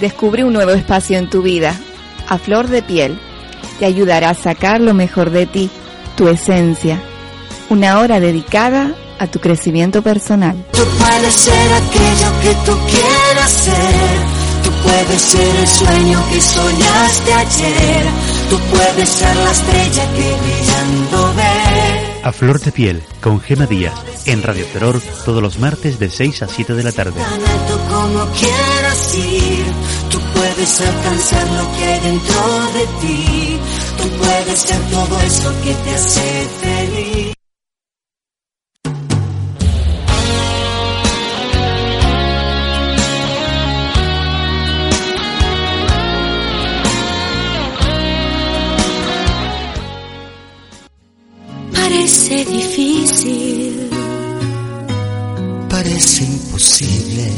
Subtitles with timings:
[0.00, 1.74] Descubre un nuevo espacio en tu vida.
[2.28, 3.18] A flor de piel.
[3.78, 5.70] Te ayudará a sacar lo mejor de ti,
[6.16, 7.00] tu esencia.
[7.68, 10.56] Una hora dedicada a tu crecimiento personal.
[10.72, 14.38] Tú puedes ser aquello que tú quieras ser.
[14.62, 18.06] Tú puedes ser el sueño que soñaste ayer.
[18.50, 22.24] Tú puedes ser la estrella que brillando ves.
[22.24, 23.94] A Flor de Piel, con Gema Díaz,
[24.26, 27.20] en Radio Terror, todos los martes de 6 a 7 de la tarde.
[27.20, 29.67] Tan alto como quieras ir.
[30.34, 32.40] Puedes alcanzar lo que hay dentro
[32.76, 33.58] de ti.
[33.98, 37.34] Tú puedes ser todo eso que te hace feliz.
[51.72, 53.90] Parece difícil,
[55.68, 57.28] parece imposible,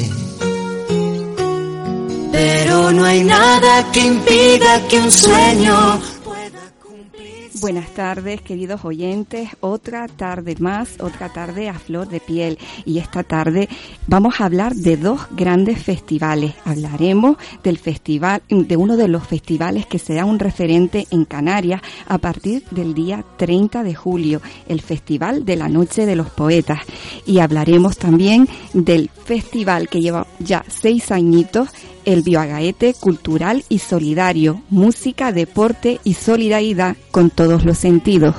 [2.32, 2.69] pero
[3.00, 7.48] no hay nada que impida que un sueño pueda cumplir.
[7.62, 9.48] Buenas tardes, queridos oyentes.
[9.60, 12.58] Otra tarde más, otra tarde a flor de piel.
[12.84, 13.70] Y esta tarde
[14.06, 16.52] vamos a hablar de dos grandes festivales.
[16.66, 22.18] Hablaremos del festival, de uno de los festivales que será un referente en Canarias a
[22.18, 26.80] partir del día 30 de julio, el Festival de la Noche de los Poetas.
[27.24, 31.70] Y hablaremos también del festival que lleva ya seis añitos
[32.04, 38.36] el Bioagaete cultural y solidario, música, deporte y solidaridad con todos los sentidos.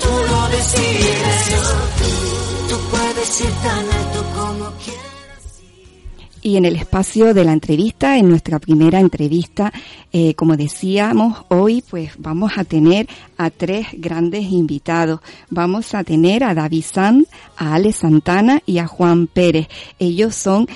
[0.00, 1.66] Tú lo decides,
[2.68, 5.06] tú puedes ir tan alto como quieras.
[6.46, 9.72] Y en el espacio de la entrevista, en nuestra primera entrevista,
[10.12, 15.18] eh, como decíamos, hoy pues vamos a tener a tres grandes invitados.
[15.50, 17.26] Vamos a tener a David Sanz,
[17.56, 19.66] a Ale Santana y a Juan Pérez.
[19.98, 20.68] Ellos son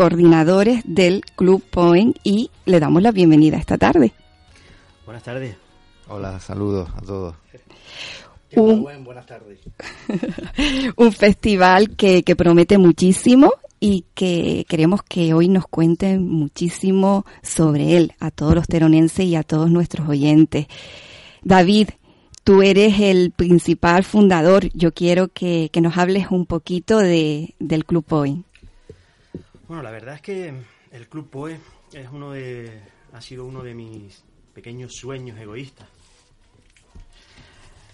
[0.00, 4.14] coordinadores del Club Point y le damos la bienvenida esta tarde.
[5.04, 5.56] Buenas tardes.
[6.08, 7.34] Hola, saludos a todos.
[8.56, 9.58] Un, buenas tardes.
[10.96, 17.98] un festival que, que promete muchísimo y que queremos que hoy nos cuenten muchísimo sobre
[17.98, 20.66] él, a todos los teronenses y a todos nuestros oyentes.
[21.42, 21.90] David,
[22.42, 24.70] tú eres el principal fundador.
[24.72, 28.46] Yo quiero que, que nos hables un poquito de, del Club Point.
[29.70, 30.52] Bueno, la verdad es que
[30.90, 31.56] el Club Poe
[31.92, 32.80] es uno de,
[33.12, 35.86] ha sido uno de mis pequeños sueños egoístas.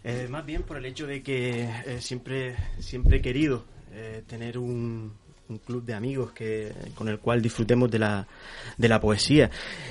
[0.02, 4.56] Eh, más bien por el hecho de que eh, siempre, siempre he querido eh, tener
[4.56, 5.12] un,
[5.50, 8.26] un club de amigos que, con el cual disfrutemos de la,
[8.78, 9.50] de la poesía.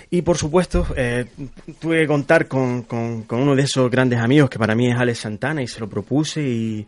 [0.10, 0.88] Y por supuesto,
[1.80, 4.98] tuve que contar con, con, con uno de esos grandes amigos que para mí es
[4.98, 6.88] Alex Santana y se lo propuse y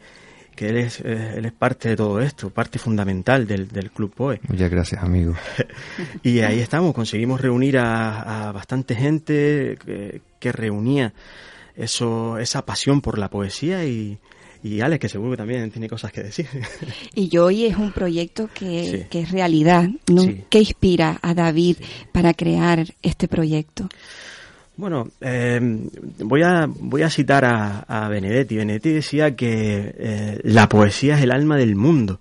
[0.58, 4.14] que él es, eh, él es parte de todo esto, parte fundamental del, del Club
[4.14, 4.42] Poe.
[4.50, 5.34] Muchas gracias, amigo.
[6.24, 11.14] Y ahí estamos, conseguimos reunir a, a bastante gente que, que reunía
[11.76, 14.18] eso, esa pasión por la poesía y,
[14.64, 16.48] y Alex, que seguro que también tiene cosas que decir.
[17.16, 19.06] Y yo hoy es un proyecto que, Sí.
[19.10, 19.88] que es realidad.
[20.12, 20.22] ¿no?
[20.24, 20.44] Sí.
[20.50, 21.78] ¿Qué inspira a David
[22.12, 23.88] para crear este proyecto?
[24.78, 25.60] Bueno, eh,
[26.20, 28.56] voy, a, voy a citar a, a Benedetti.
[28.58, 32.20] Benedetti decía que eh, la poesía es el alma del mundo.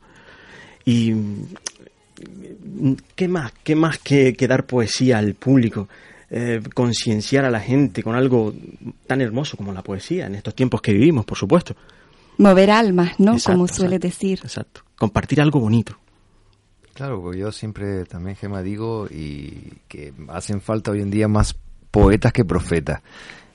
[0.86, 1.14] Y
[3.14, 3.52] ¿qué más?
[3.62, 5.88] ¿Qué más que, que dar poesía al público?
[6.30, 8.52] Eh, concienciar a la gente con algo
[9.06, 11.76] tan hermoso como la poesía en estos tiempos que vivimos, por supuesto.
[12.38, 13.34] Mover almas, ¿no?
[13.34, 14.40] Exacto, Como suele exacto, decir.
[14.42, 14.80] Exacto.
[14.96, 15.96] Compartir algo bonito.
[16.94, 21.54] Claro, yo siempre también, Gema, digo y que hacen falta hoy en día más
[21.96, 23.00] poetas que profetas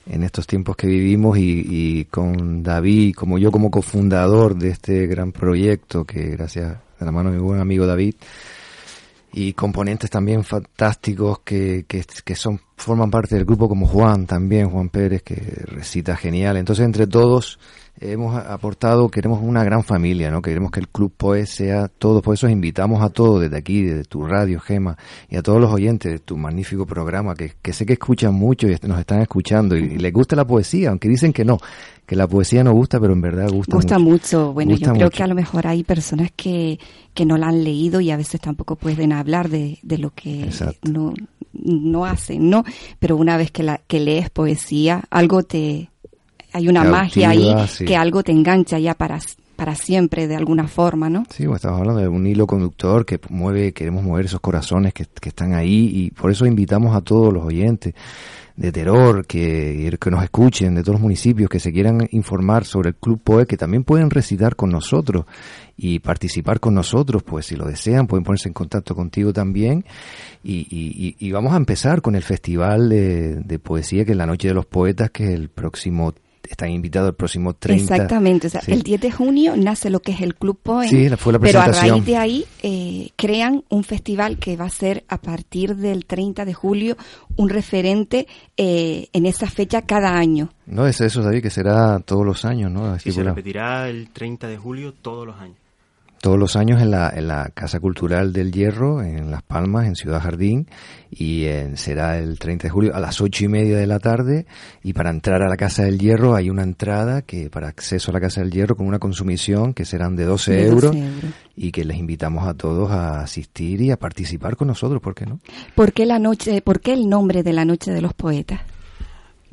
[0.04, 5.30] en estos tiempos que vivimos y, con David, como yo como cofundador de este gran
[5.30, 8.16] proyecto, que gracias a la mano de mi buen amigo David,
[9.32, 14.70] y componentes también fantásticos que, que, que son forman parte del grupo como Juan también,
[14.70, 15.36] Juan Pérez, que
[15.66, 16.56] recita genial.
[16.56, 17.60] Entonces, entre todos
[18.00, 20.42] hemos aportado, queremos una gran familia, ¿no?
[20.42, 23.82] Queremos que el Club Poe sea todo, por eso os invitamos a todos desde aquí,
[23.82, 24.96] desde tu radio, Gema,
[25.28, 28.66] y a todos los oyentes de tu magnífico programa, que, que sé que escuchan mucho
[28.66, 31.58] y nos están escuchando y, y les gusta la poesía, aunque dicen que no,
[32.06, 34.52] que la poesía no gusta, pero en verdad gusta, gusta mucho.
[34.52, 35.16] Bueno, Gusta yo creo mucho.
[35.16, 36.78] que a lo mejor hay personas que,
[37.14, 40.44] que no la han leído y a veces tampoco pueden hablar de, de lo que
[40.44, 40.90] Exacto.
[40.90, 41.14] no,
[41.52, 42.64] no hacen, ¿no?
[42.98, 45.90] Pero una vez que, la, que lees poesía, algo te...
[46.52, 47.84] Hay una magia ahí sí.
[47.84, 49.18] que algo te engancha ya para,
[49.56, 51.24] para siempre de alguna forma, ¿no?
[51.30, 55.06] Sí, pues estamos hablando de un hilo conductor que mueve, queremos mover esos corazones que,
[55.20, 57.94] que están ahí y por eso invitamos a todos los oyentes
[58.54, 62.90] de Terror que, que nos escuchen, de todos los municipios que se quieran informar sobre
[62.90, 65.24] el Club Poe, que también pueden recitar con nosotros
[65.74, 69.86] y participar con nosotros, pues si lo desean pueden ponerse en contacto contigo también
[70.44, 74.18] y, y- y- y vamos a empezar con el Festival de, de Poesía que es
[74.18, 76.12] la Noche de los Poetas, que es el próximo,
[76.50, 77.94] están invitados el próximo 30.
[77.94, 78.72] Exactamente, o sea, Sí.
[78.72, 81.60] el 10 de junio nace lo que es el Club Poem, Sí, fue la pero
[81.60, 81.90] a presentación.
[81.96, 86.44] raíz de ahí eh, crean un festival que va a ser a partir del 30
[86.44, 86.96] de julio
[87.36, 90.50] un referente eh, en esa fecha cada año.
[90.66, 92.86] No, es eso, David, que será todos los años, ¿no?
[92.86, 95.56] Así Y se repetirá el 30 de julio todos los años.
[96.22, 99.96] Todos los años en la, en la Casa Cultural del Hierro, en Las Palmas, en
[99.96, 100.68] Ciudad Jardín,
[101.10, 104.46] y en- será el 30 de julio a las ocho y media de la tarde.
[104.84, 108.14] Y para entrar a la Casa del Hierro hay una entrada que para acceso a
[108.14, 111.34] la Casa del Hierro con una consumición que serán de 12, De 12 euros, euros.
[111.56, 115.26] y que les invitamos a todos a asistir y a participar con nosotros, ¿por qué
[115.26, 115.40] no?
[115.74, 118.60] ¿Por qué, la noche, ¿Por qué el nombre de la Noche de los Poetas?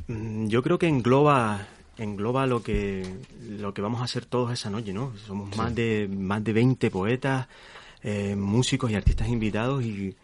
[0.08, 1.66] Yo creo que engloba
[2.00, 3.02] engloba lo que
[3.48, 5.12] lo que vamos a hacer todos esa noche, ¿no?
[5.26, 7.46] Somos más de más de 20 poetas,
[8.02, 10.16] eh, músicos y artistas invitados y,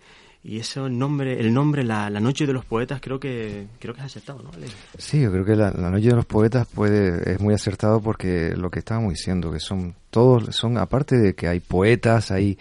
[0.43, 3.93] y eso el nombre el nombre la, la noche de los poetas creo que creo
[3.93, 4.51] que es acertado, ¿no?
[4.55, 4.69] Ale?
[4.97, 8.55] Sí, yo creo que la, la noche de los poetas puede es muy acertado porque
[8.57, 12.59] lo que estábamos diciendo que son todos son aparte de que hay poetas, hay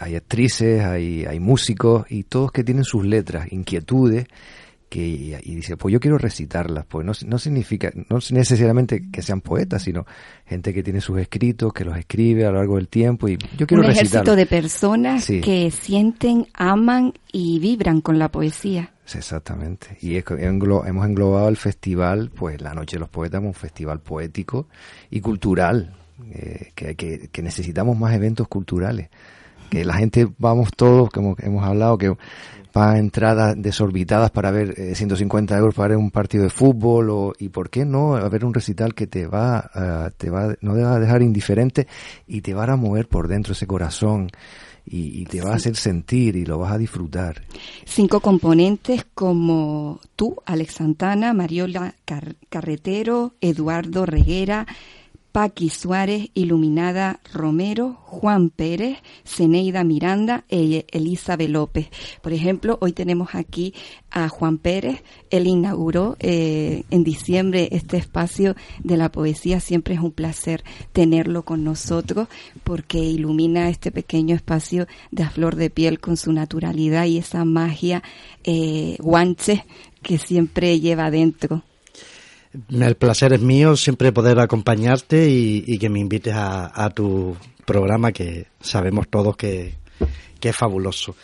[0.00, 4.26] hay actrices, hay hay músicos y todos que tienen sus letras, inquietudes
[4.92, 9.40] que y, dice, pues yo quiero recitarlas, pues no, no significa no necesariamente que sean
[9.40, 10.04] poetas, sino
[10.46, 13.66] gente que tiene sus escritos, que los escribe a lo largo del tiempo y yo
[13.66, 14.36] quiero un ejército recitarlos.
[14.36, 15.40] de personas Sí.
[15.40, 18.92] que sienten, aman y vibran con la poesía.
[19.06, 19.96] Sí, Exactamente.
[20.02, 24.00] Y es englo- hemos englobado el festival, pues la Noche de los Poetas, un festival
[24.00, 24.68] poético
[25.10, 25.94] y cultural,
[26.32, 29.08] eh, que, que, que necesitamos más eventos culturales.
[29.70, 32.14] Que la gente, vamos todos, como hemos hablado, que
[32.72, 37.32] pagan entradas desorbitadas para ver eh, 150 euros para ver un partido de fútbol o,
[37.38, 39.70] y por qué no a ver un recital que te va,
[40.16, 41.86] te va, no te va a dejar indiferente
[42.26, 44.30] y te va a mover por dentro ese corazón
[44.84, 47.42] y, y te va a hacer sentir y lo vas a disfrutar.
[47.84, 54.66] Cinco componentes como tú, Alex Santana, Mariola Car- Carretero, Eduardo Reguera,
[55.32, 61.88] Paqui Suárez, Iluminada Romero, Juan Pérez, Ceneida Miranda e Elizabeth López.
[62.20, 63.72] Por ejemplo, hoy tenemos aquí
[64.10, 65.02] a Juan Pérez.
[65.30, 69.60] Él inauguró eh, en diciembre este espacio de la poesía.
[69.60, 72.28] Siempre es un placer tenerlo con nosotros
[72.62, 77.46] porque ilumina este pequeño espacio de a flor de piel con su naturalidad y esa
[77.46, 78.02] magia
[78.44, 79.64] eh, guanche
[80.02, 81.62] que siempre lleva adentro.
[82.70, 88.46] El placer es mío siempre poder acompañarte y, que me invites a, tu programa que
[88.60, 89.74] sabemos todos que,
[90.40, 91.16] es fabuloso.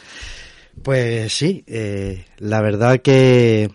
[0.83, 3.69] Pues sí, eh, la verdad que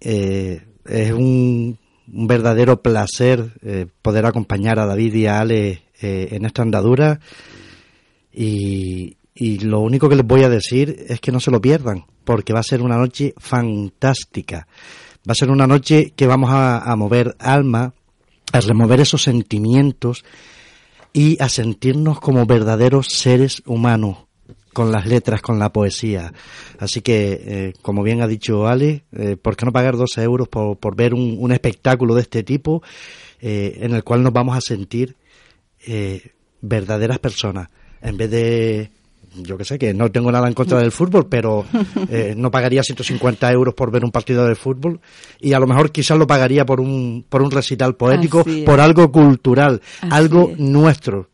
[0.00, 1.78] eh, es un,
[2.12, 7.20] un verdadero placer eh, poder acompañar a David y a Ale eh, en esta andadura
[8.32, 12.04] y, y lo único que les voy a decir es que no se lo pierdan
[12.24, 14.66] porque va a ser una noche fantástica.
[15.28, 17.94] Va a ser una noche que vamos a, mover alma,
[18.52, 20.24] a remover esos sentimientos
[21.12, 24.18] y a sentirnos como verdaderos seres humanos
[24.72, 26.32] con las letras, con la poesía.
[26.78, 30.48] Así que, eh, como bien ha dicho Ale, eh, ¿por qué no pagar 12 euros
[30.48, 32.82] por, por ver un, un espectáculo de este tipo
[33.40, 35.16] eh, en el cual nos vamos a sentir
[36.60, 37.68] verdaderas personas
[38.00, 38.90] en vez de
[39.42, 41.64] yo que sé, que no tengo nada en contra del fútbol, pero
[42.08, 45.00] eh, no pagaría 150 euros por ver un partido de fútbol
[45.40, 49.10] y a lo mejor quizás lo pagaría por un, por un recital poético, por algo
[49.12, 50.58] cultural, Así algo es.
[50.58, 51.28] nuestro,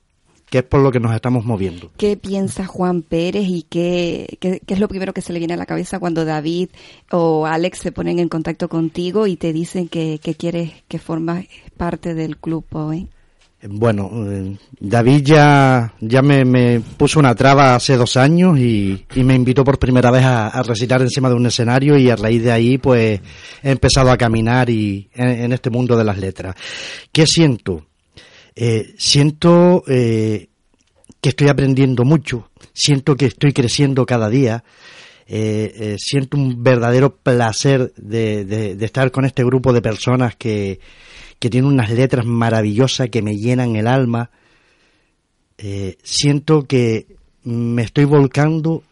[0.50, 1.90] que es por lo que nos estamos moviendo.
[1.96, 5.54] ¿Qué piensa Juan Pérez y qué, qué, qué es lo primero que se le viene
[5.54, 6.68] a la cabeza cuando David
[7.10, 11.46] o Alex se ponen en contacto contigo y te dicen que, que quieres que formas
[11.76, 13.08] parte del club Poe?
[13.64, 19.62] Bueno, eh, David ya, me, puso una traba hace dos años y, y me invitó
[19.62, 23.20] por primera vez a, recitar encima de un escenario y a raíz de ahí pues
[23.62, 26.56] he empezado a caminar y en, este mundo de las letras.
[27.12, 27.86] ¿Qué siento?
[28.56, 30.48] Eh, siento eh,
[31.20, 34.64] que estoy aprendiendo mucho, siento que estoy creciendo cada día,
[35.28, 40.34] eh, eh, siento un verdadero placer de, de- de estar con este grupo de personas
[40.34, 40.80] que,
[41.42, 44.30] que tiene unas letras maravillosas que me llenan el alma.
[45.58, 48.84] Eh, siento que me estoy volcando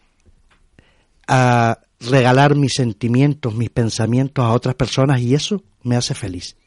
[1.29, 6.57] a regalar mis sentimientos, mis pensamientos a otras personas y eso me hace feliz.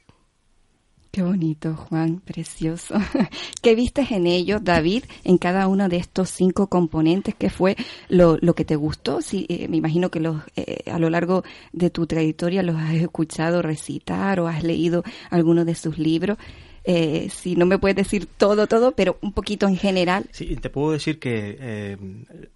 [1.14, 2.96] Qué bonito, Juan, precioso.
[3.62, 7.36] ¿Qué viste en ellos, David, en cada uno de estos cinco componentes?
[7.36, 7.76] ¿Qué fue
[8.08, 9.22] lo, lo que te gustó?
[9.22, 12.94] Sí, eh, me imagino que los, eh, a lo largo de tu trayectoria los has
[12.94, 16.36] escuchado recitar o has leído algunos de sus libros.
[16.82, 20.26] Eh, si no me puedes decir todo, todo, pero un poquito en general.
[20.32, 21.96] Sí, te puedo decir que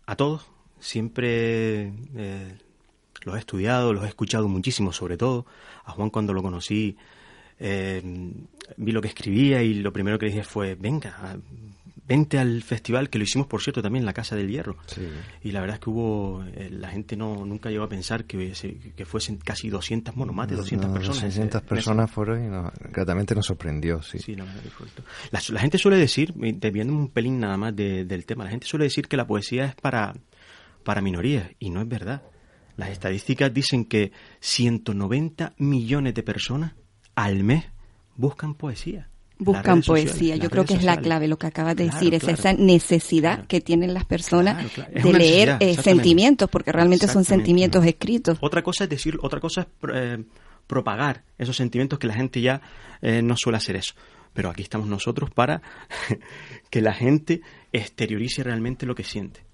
[0.05, 0.49] a todos
[0.81, 1.93] siempre
[3.23, 5.47] los he estudiado, los he escuchado muchísimo, sobre todo.
[5.85, 6.97] A Juan cuando lo conocí
[7.59, 8.03] eh,
[8.77, 11.38] vi lo que escribía y lo primero que le dije fue, venga,
[12.09, 14.77] vente al festival, que lo hicimos, por cierto, también en la Casa del Hierro.
[15.43, 18.53] Y la verdad es que hubo, eh, la gente no nunca llegó a pensar que,
[18.97, 21.23] que fuesen casi 200, bueno, más de 200 personas.
[21.23, 24.19] 200 personas fueron y gratamente nos sorprendió, sí.
[24.19, 24.47] sí la,
[25.31, 28.87] la, la, gente suele decir, viendo un pelín nada más del tema, la gente suele
[28.87, 30.15] decir que la poesía es para,
[30.85, 32.23] para minorías, y no es verdad.
[32.77, 36.73] Las estadísticas dicen que 190 millones de personas
[37.25, 37.65] al mes
[38.17, 39.09] buscan poesía.
[39.41, 42.53] Buscan poesía, yo creo que es la clave, lo que acabas de decir, es esa
[42.55, 48.39] necesidad que tienen las personas de leer eh, sentimientos, porque realmente son sentimientos escritos.
[48.41, 50.25] Otra cosa es decir, otra cosa es eh,
[50.67, 52.61] propagar esos sentimientos que la gente ya
[53.01, 53.95] eh, no suele hacer eso.
[54.33, 55.63] Pero aquí estamos nosotros para
[56.71, 57.41] que la gente
[57.73, 59.48] exteriorice realmente lo que siente.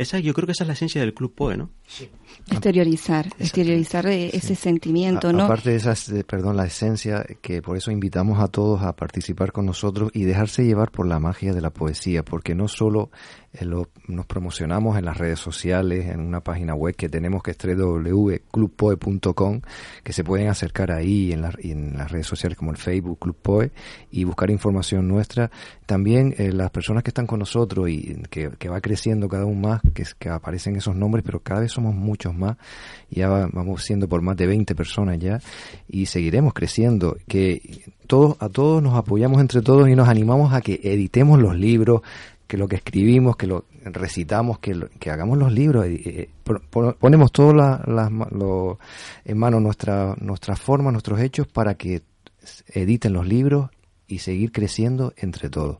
[0.00, 1.68] Esa, yo creo que esa es la esencia del Club POE, ¿no?
[1.86, 2.08] Sí.
[2.50, 5.44] Exteriorizar, exteriorizar ese sentimiento, ¿no?
[5.44, 5.94] Aparte de esa,
[6.26, 10.64] perdón, la esencia, que por eso invitamos a todos a participar con nosotros y dejarse
[10.64, 13.10] llevar por la magia de la poesía, porque no solo
[13.52, 13.66] eh,
[14.06, 19.60] nos promocionamos en las redes sociales, en una página web que tenemos que es www.clubpoe.com,
[20.04, 23.72] que se pueden acercar ahí en, en, las redes sociales como el Facebook Club Poe
[24.12, 25.50] y buscar información nuestra.
[25.84, 29.68] También eh, las personas que están con nosotros y que, que va creciendo cada uno
[29.68, 32.56] más, que, que, aparecen esos nombres, pero cada vez somos muchos más.
[33.10, 35.40] Ya vamos siendo por más de 20 personas ya
[35.88, 37.16] y seguiremos creciendo.
[37.26, 41.56] Que todos, a todos nos apoyamos entre todos y nos animamos a que editemos los
[41.56, 42.02] libros,
[42.50, 46.28] que lo que escribimos, que lo recitamos, que, que hagamos los libros, eh,
[46.98, 48.10] ponemos todo la,
[49.24, 52.02] en mano nuestra, nuestra forma, nuestros hechos para que
[52.74, 53.70] editen los libros
[54.08, 55.78] y seguir creciendo entre todos.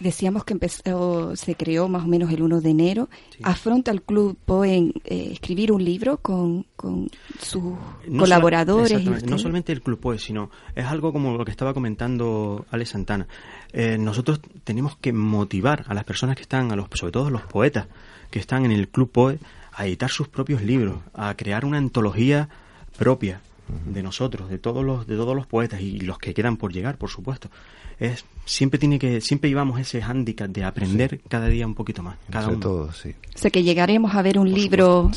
[0.00, 3.08] Decíamos que empezó, se creó más o menos el 1 de enero.
[3.42, 7.74] ¿Afronta el club Poe eh, escribir un libro con, con sus
[8.16, 9.24] colaboradores?
[9.24, 13.26] no solamente el club Poe, sino es algo como lo que estaba comentando Ale Santana.
[13.72, 17.30] Eh, nosotros tenemos que motivar a las personas que están, a los, sobre todo a
[17.30, 17.88] los poetas
[18.30, 19.38] que están en el club Poe,
[19.72, 22.48] a editar sus propios libros, a crear una antología
[22.96, 23.40] propia
[23.86, 26.98] de nosotros, de todos los, de todos los poetas y los que quedan por llegar,
[26.98, 27.50] por supuesto
[27.98, 32.16] es siempre tiene que siempre llevamos ese hándicap de aprender cada día un poquito más
[32.30, 33.14] cada todo sí.
[33.34, 35.10] Sé que llegaremos a ver un libro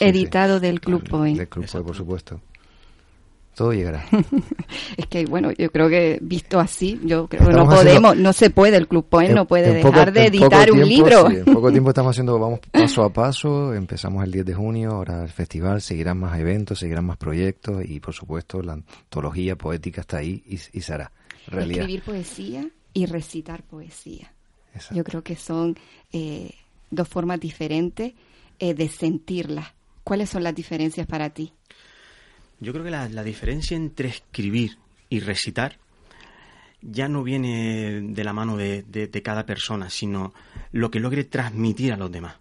[0.00, 2.40] editado del Club Point del Club Point por supuesto.
[3.58, 4.04] Todo llegará.
[4.96, 8.50] es que bueno, yo creo que visto así, yo creo que no podemos, no se
[8.50, 11.28] puede, el Club Point no puede dejar de editar un libro.
[11.28, 15.24] en poco tiempo estamos haciendo, vamos paso a paso, empezamos el 10 de junio, ahora
[15.24, 20.18] el festival, seguirán más eventos, seguirán más proyectos y por supuesto la antología poética está
[20.18, 20.94] ahí y, y se
[21.50, 24.32] Escribir poesía y recitar poesía.
[24.92, 25.76] Yo creo que son
[26.12, 26.54] eh,
[26.90, 28.12] dos formas diferentes
[28.58, 29.74] eh, de sentirla.
[30.04, 31.52] ¿Cuáles son las diferencias para ti?
[32.60, 34.78] Yo creo que la, diferencia entre escribir
[35.08, 35.78] y recitar
[36.80, 40.32] ya no viene de la mano de, de, cada persona, sino
[40.72, 42.36] lo que logre transmitir a los demás.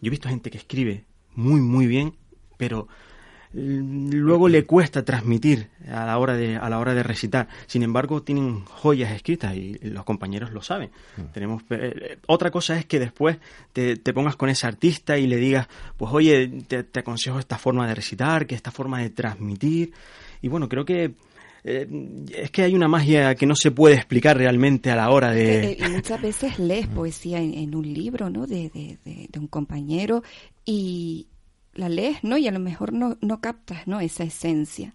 [0.00, 2.14] Yo he visto gente que escribe muy, muy bien,
[2.56, 2.88] pero
[3.52, 8.22] luego le cuesta transmitir a la hora de a la hora de recitar sin embargo
[8.22, 11.32] tienen joyas escritas y los compañeros lo saben mm.
[11.32, 13.38] tenemos eh, eh, otra cosa es que después
[13.72, 17.94] te, pongas con ese artista y le digas pues oye te, aconsejo esta forma de
[17.94, 19.92] recitar que esta forma de transmitir
[20.42, 21.14] y bueno creo que
[21.64, 21.88] eh,
[22.34, 25.76] es que hay una magia que no se puede explicar realmente a la hora de...
[25.78, 28.46] y muchas veces lees poesía en, un libro, ¿no?
[28.46, 28.70] De,
[29.04, 30.22] de, un compañero
[30.64, 31.26] y,
[31.78, 32.36] la lees, ¿no?
[32.36, 34.00] Y a lo mejor no, no captas, ¿no?
[34.00, 34.92] Esa esencia.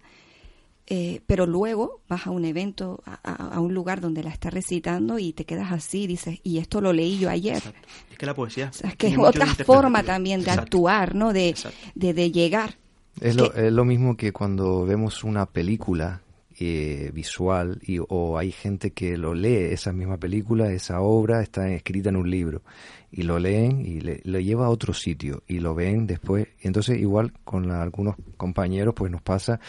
[0.86, 5.32] Eh, pero luego vas a un evento, a, un lugar donde la estás recitando y
[5.32, 7.62] te quedas así, dices, y esto lo leí yo ayer.
[8.10, 8.70] Es que la poesía.
[8.82, 11.32] es que es otra forma también de actuar, ¿no?
[11.32, 11.54] De,
[11.94, 12.76] de, llegar.
[13.18, 16.20] Es lo, es lo mismo que cuando vemos una película
[16.58, 21.68] eh, visual y, o hay gente que lo lee, esa misma película, esa obra está
[21.70, 22.62] escrita en un libro
[23.10, 26.48] y lo leen y le, lo lleva a otro sitio y lo ven después.
[26.60, 29.60] Entonces igual con algunos compañeros pues nos pasa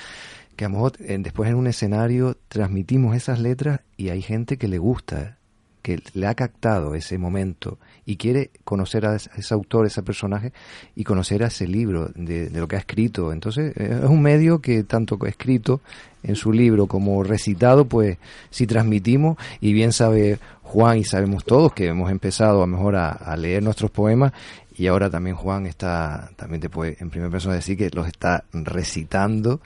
[0.55, 4.67] que a lo mejor después en un escenario transmitimos esas letras y hay gente que
[4.67, 5.37] le gusta,
[5.85, 7.77] que le ha captado ese momento
[8.07, 10.51] y quiere conocer a ese autor, ese personaje
[10.95, 13.31] y conocer a ese libro de, lo que ha escrito.
[13.31, 15.81] Entonces eh, es un medio que tanto escrito
[16.23, 18.17] en su libro como recitado, pues
[18.49, 23.37] si transmitimos y bien sabe Juan y sabemos todos que hemos empezado a mejor a
[23.37, 24.33] leer nuestros poemas
[24.75, 28.43] y ahora también Juan está, también te puede en primera persona decir que los está
[28.53, 29.61] recitando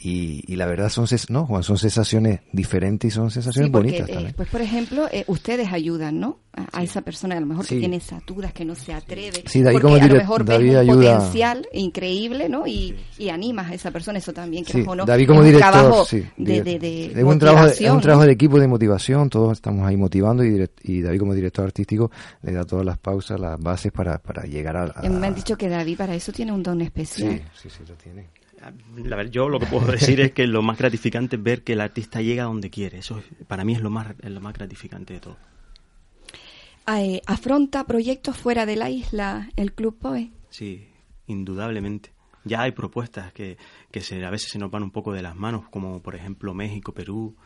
[0.00, 4.48] y, la verdad son, no, Juan, son sensaciones diferentes y son sensaciones bonitas eh, pues,
[4.48, 6.38] por ejemplo, eh, ustedes ayudan, ¿no?
[6.72, 9.44] A, esa persona a lo mejor que tiene esaturas, que no se atreve.
[9.46, 12.66] Sí, David como a lo mejor David un potencial increíble, ¿no?
[12.66, 15.04] Y, y, animas a esa persona, eso también, que ¿no?
[15.04, 16.24] David como director, sí.
[16.36, 19.96] De, de, es, un trabajo, es un trabajo de equipo de motivación, todos estamos ahí
[19.96, 22.10] motivando y, y David como director artístico
[22.42, 25.08] le da todas las pausas, las bases para, para llegar a, a...
[25.08, 27.40] Me han dicho que David para eso tiene un don especial.
[27.54, 28.37] Sí, sí, sí, lo tiene
[28.96, 31.80] la, yo lo que puedo decir es que lo más gratificante es ver que el
[31.80, 32.98] artista llega a donde quiere.
[32.98, 35.36] Eso para mí es lo más, lo más gratificante de todo.
[37.26, 40.30] ¿Afronta proyectos fuera de la isla el Club POE?
[40.48, 40.88] Sí,
[41.26, 42.12] indudablemente.
[42.44, 43.58] Ya hay propuestas que,
[43.90, 46.54] que se, a veces se nos van un poco de las manos, como por ejemplo
[46.54, 47.36] México, Perú,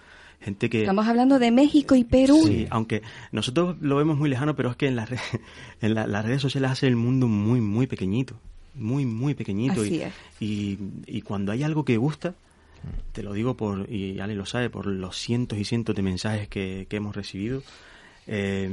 [0.41, 0.83] gente que...
[0.83, 2.41] Estamos hablando de México y Perú.
[2.47, 3.03] Sí, aunque
[3.33, 5.11] nosotros lo vemos muy lejano, pero es que en, las
[5.81, 8.39] en las redes sociales hace el mundo muy, muy pequeñito
[8.75, 9.85] muy, muy pequeñito.
[9.85, 10.03] y,
[10.41, 12.35] y, cuando hay algo que gusta,
[13.13, 16.49] te lo digo por, y Ale lo sabe, por los cientos y cientos de mensajes
[16.49, 17.63] que, que hemos recibido,
[18.27, 18.69] eh,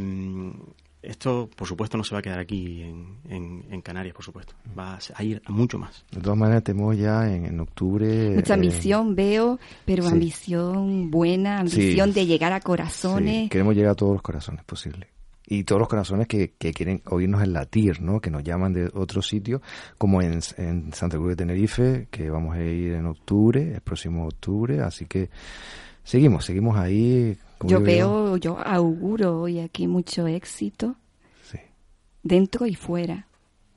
[1.02, 4.54] esto, por supuesto, no se va a quedar aquí en, en, Canarias, por supuesto.
[4.78, 6.04] Va a ir a mucho más.
[6.12, 8.32] De todas maneras, tenemos ya en, octubre...
[8.32, 13.50] Mucha eh, ambición veo, pero ambición buena, ambición de llegar a corazones.
[13.50, 15.08] Queremos llegar a todos los corazones posibles
[15.52, 18.22] y todos los corazones que, que, quieren oírnos en latir, ¿no?
[18.22, 19.64] Que nos llaman de otro sitio,
[19.98, 24.28] como en, en, Santa Cruz de Tenerife, que vamos a ir en octubre, el próximo
[24.28, 25.32] octubre, así que
[26.04, 27.36] seguimos, seguimos ahí.
[27.64, 30.96] Yo veo, yo auguro hoy aquí mucho éxito,
[31.42, 31.58] sí.
[32.22, 33.26] dentro y fuera.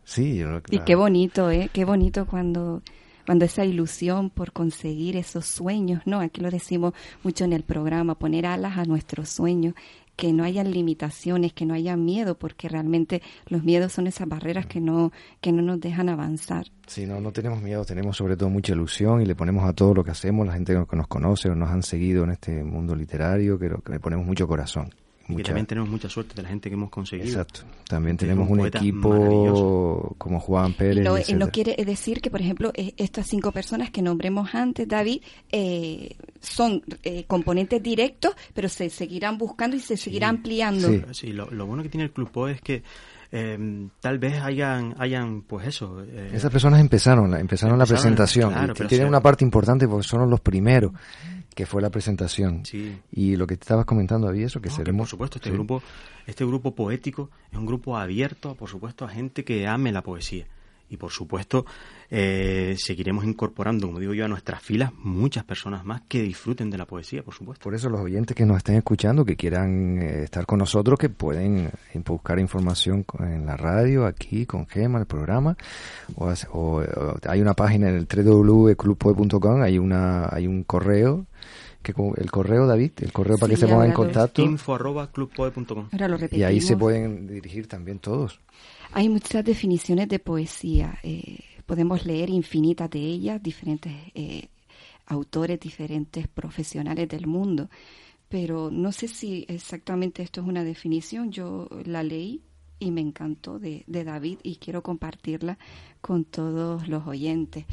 [0.04, 1.70] Sí, yo Y qué bonito, ¿eh?
[1.72, 2.82] Qué bonito cuando
[3.26, 6.20] cuando esa ilusión por conseguir esos sueños, ¿no?
[6.20, 9.74] Aquí lo decimos mucho en el programa, poner alas a nuestros sueños,
[10.16, 14.66] que no hayan limitaciones, que no haya miedo, porque realmente los miedos son esas barreras
[14.66, 16.66] que no, que no nos dejan avanzar.
[16.86, 19.94] Sí, no, no tenemos miedo, tenemos sobre todo mucha ilusión y le ponemos a todo
[19.94, 22.94] lo que hacemos, la gente que nos conoce o nos han seguido en este mundo
[22.94, 24.90] literario, que, que le ponemos mucho corazón.
[25.28, 27.28] Y también tenemos mucha suerte de la gente que hemos conseguido.
[27.28, 27.60] Exacto.
[27.88, 31.04] También tenemos un equipo como Juan Pérez.
[31.04, 35.22] No, no, quiere decir que, por ejemplo, e, estas cinco personas que nombremos antes, David,
[35.50, 40.88] eh, son eh, componentes directos, pero se seguirán buscando y se seguirá ampliando.
[41.12, 42.82] Sí, lo, bueno que tiene el Club PO es que
[43.30, 46.02] em, tal vez hayan, hayan pues eso.
[46.04, 48.52] Eh, Esas personas empezaron, empezaron, la presentación.
[48.88, 50.92] tienen una parte importante porque son los primeros
[51.54, 52.62] que fue la presentación.
[53.12, 55.06] Y lo que te estabas comentando, había eso que seremos...
[55.06, 55.82] por supuesto, este grupo
[56.26, 60.46] este grupo poético es un grupo abierto, por supuesto, a gente que ame la poesía.
[60.88, 61.64] Y por supuesto,
[62.10, 66.76] eh, seguiremos incorporando, como digo yo, a nuestras filas muchas personas más que disfruten de
[66.76, 67.64] la poesía, por supuesto.
[67.64, 71.08] Por eso los oyentes que nos estén escuchando, que quieran eh, estar con nosotros, que
[71.08, 71.70] pueden
[72.04, 75.56] buscar información en la radio, aquí con Gema, el programa,
[76.16, 76.82] o,
[77.26, 81.24] hay una página en el www.clubpoe.com, hay, una, hay un correo
[81.82, 84.42] que el correo David, el correo para que se pongan en contacto.
[84.42, 84.74] Info
[86.30, 88.40] Y ahí se pueden dirigir también todos.
[88.92, 90.98] Hay muchas definiciones de poesía.
[91.02, 94.48] Eh, podemos leer infinitas de ellas, diferentes eh,
[95.06, 97.68] autores, diferentes profesionales del mundo.
[98.28, 101.30] Pero no sé si exactamente esto es una definición.
[101.30, 102.42] Yo la leí
[102.78, 105.58] y me encantó de, de David y quiero compartirla
[106.00, 107.66] con todos los oyentes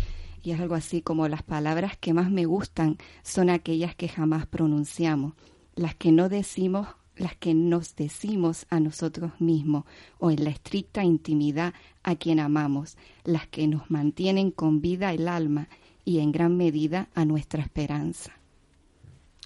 [0.44, 4.46] y es algo así como las palabras que más me gustan son aquellas que jamás
[4.46, 5.34] pronunciamos,
[5.76, 9.86] las que no decimos, las que nos decimos a nosotros mismos
[10.18, 11.74] o en la estricta intimidad
[12.04, 15.68] a quien amamos, las que nos mantienen con vida el alma
[16.06, 18.32] y en gran medida a nuestra esperanza.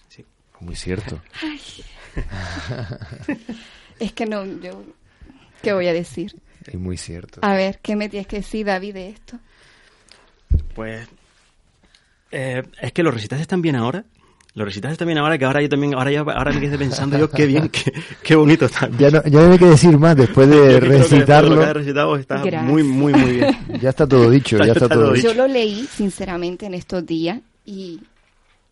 [0.07, 0.23] Sí,
[0.59, 1.21] muy cierto.
[3.99, 4.83] es que no, yo,
[5.61, 6.39] ¿qué voy a decir?
[6.65, 7.41] Es muy cierto.
[7.43, 9.39] A ver, ¿qué me tienes que decir, David, de esto?
[10.73, 11.07] Pues
[12.31, 14.03] eh, es que los recitales están bien ahora.
[14.55, 17.17] Los recitales están bien ahora que ahora yo también, ahora ya, ahora me quedé pensando
[17.17, 17.71] yo qué bien,
[18.23, 18.87] qué, bonito está.
[18.99, 21.55] Ya no, ya no hay que decir más después de recitarlo.
[21.55, 23.57] Lo que recitado está muy, muy, muy bien.
[23.81, 25.29] Ya está todo dicho, ya, está, todo dicho.
[25.29, 27.99] Yo lo leí sinceramente en estos días y,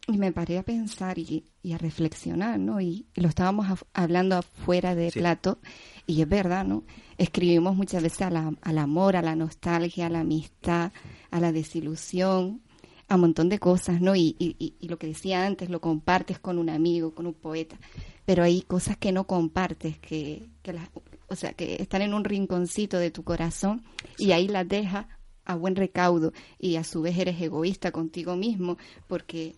[0.08, 2.80] me paré a pensar y, a reflexionar, ¿no?
[2.80, 5.58] Y, lo estábamos hablando afuera de plato
[6.06, 6.84] y es verdad, ¿no?
[7.22, 10.92] Escribimos muchas veces al amor, a la nostalgia, a la amistad,
[11.30, 12.64] a la desilusión,
[13.08, 14.16] a un montón de cosas, ¿no?
[14.16, 17.78] Y, y, lo que decía antes, lo compartes con un amigo, con un poeta,
[18.26, 20.50] pero hay cosas que no compartes, que,
[21.28, 23.84] o sea, que están en un rinconcito de tu corazón
[24.18, 25.06] y ahí las dejas
[25.46, 29.58] a buen recaudo y a su vez eres egoísta contigo mismo porque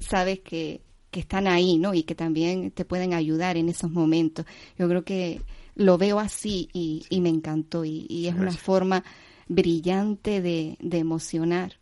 [0.00, 0.80] sabes que,
[1.12, 1.94] que están ahí, ¿no?
[1.94, 4.46] Y que también te pueden ayudar en esos momentos.
[4.76, 5.40] Yo creo que
[5.74, 9.04] lo veo así y, y me encantó y, y es una forma
[9.48, 11.78] brillante de, de emocionar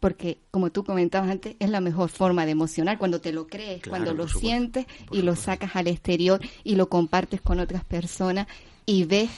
[0.00, 3.82] porque como tú comentabas antes, es la mejor forma de emocionar cuando te lo crees,
[3.82, 7.84] Claro, cuando lo supuesto, sientes y lo sacas al exterior y lo compartes con otras
[7.84, 8.46] personas
[8.86, 9.30] y ves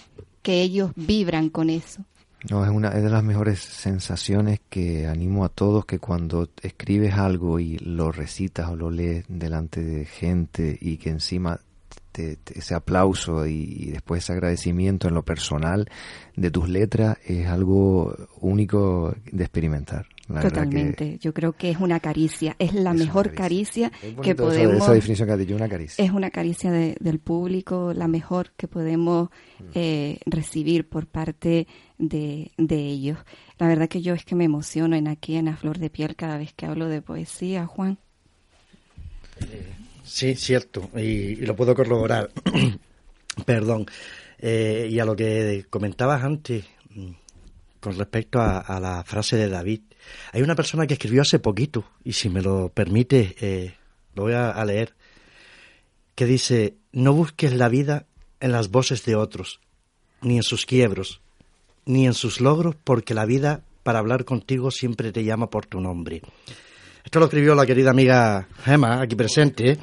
[0.43, 2.05] que ellos vibran con eso.
[2.51, 7.15] No, es una es de las mejores sensaciones que animo a todos que cuando escribes
[7.15, 11.61] algo y lo recitas o lo lees delante de gente y que encima
[12.13, 15.89] te- te- ese aplauso y, y después ese agradecimiento en lo personal
[16.37, 20.07] de tus letras es algo único de experimentar.
[20.29, 21.19] La verdad que Totalmente.
[21.21, 24.77] Yo creo que es una caricia, es la es mejor caricia, Es que eso- podemos
[24.77, 26.05] esa definición que has dicho, una caricia.
[26.05, 29.65] es una caricia de- del público, la mejor que podemos Mm.
[29.75, 31.67] eh, recibir por parte
[31.99, 33.19] de, de ellos.
[33.59, 36.15] La verdad que yo es que me emociono en aquí en la flor de piel
[36.17, 37.99] cada vez que hablo de poesía, Juan.
[40.13, 42.31] Sí, cierto, y, lo puedo corroborar.
[43.47, 43.87] Perdón.
[44.39, 47.13] Eh, y a lo que comentabas antes, mm,
[47.81, 49.81] con respecto a, la frase de David,
[50.33, 53.75] hay una persona que escribió hace poquito, y si me lo permite, eh,
[54.15, 54.95] lo voy a leer,
[56.15, 58.05] que dice, no busques la vida
[58.41, 59.61] en las voces de otros,
[60.21, 61.23] ni en sus quiebros,
[61.87, 65.81] ni en sus logros, porque la vida, para hablar contigo, siempre te llama por tu
[65.81, 66.21] nombre.
[67.05, 69.77] Esto lo escribió la querida amiga Gemma, aquí presente.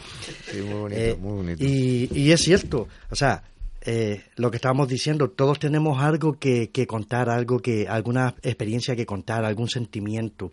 [0.50, 1.64] Sí, muy bonito, Eh, muy bonito.
[1.64, 3.44] Y, y es cierto, o sea,
[3.82, 8.96] eh, lo que estábamos diciendo, todos tenemos algo que, que contar, algo que, alguna experiencia
[8.96, 10.52] que contar, algún sentimiento.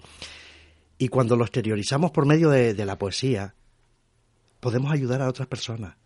[0.98, 3.54] Y cuando lo exteriorizamos por medio de, de la poesía,
[4.60, 5.96] podemos ayudar a otras personas.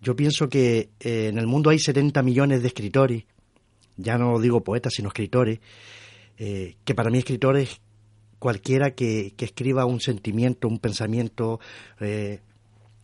[0.00, 3.24] Yo pienso que eh, en el mundo hay 70 millones de escritores,
[3.96, 5.60] ya no digo poetas, sino escritores,
[6.38, 7.80] eh, que para mí escritor es
[8.42, 11.60] cualquiera que, que escriba un sentimiento, un pensamiento,
[12.00, 12.40] eh,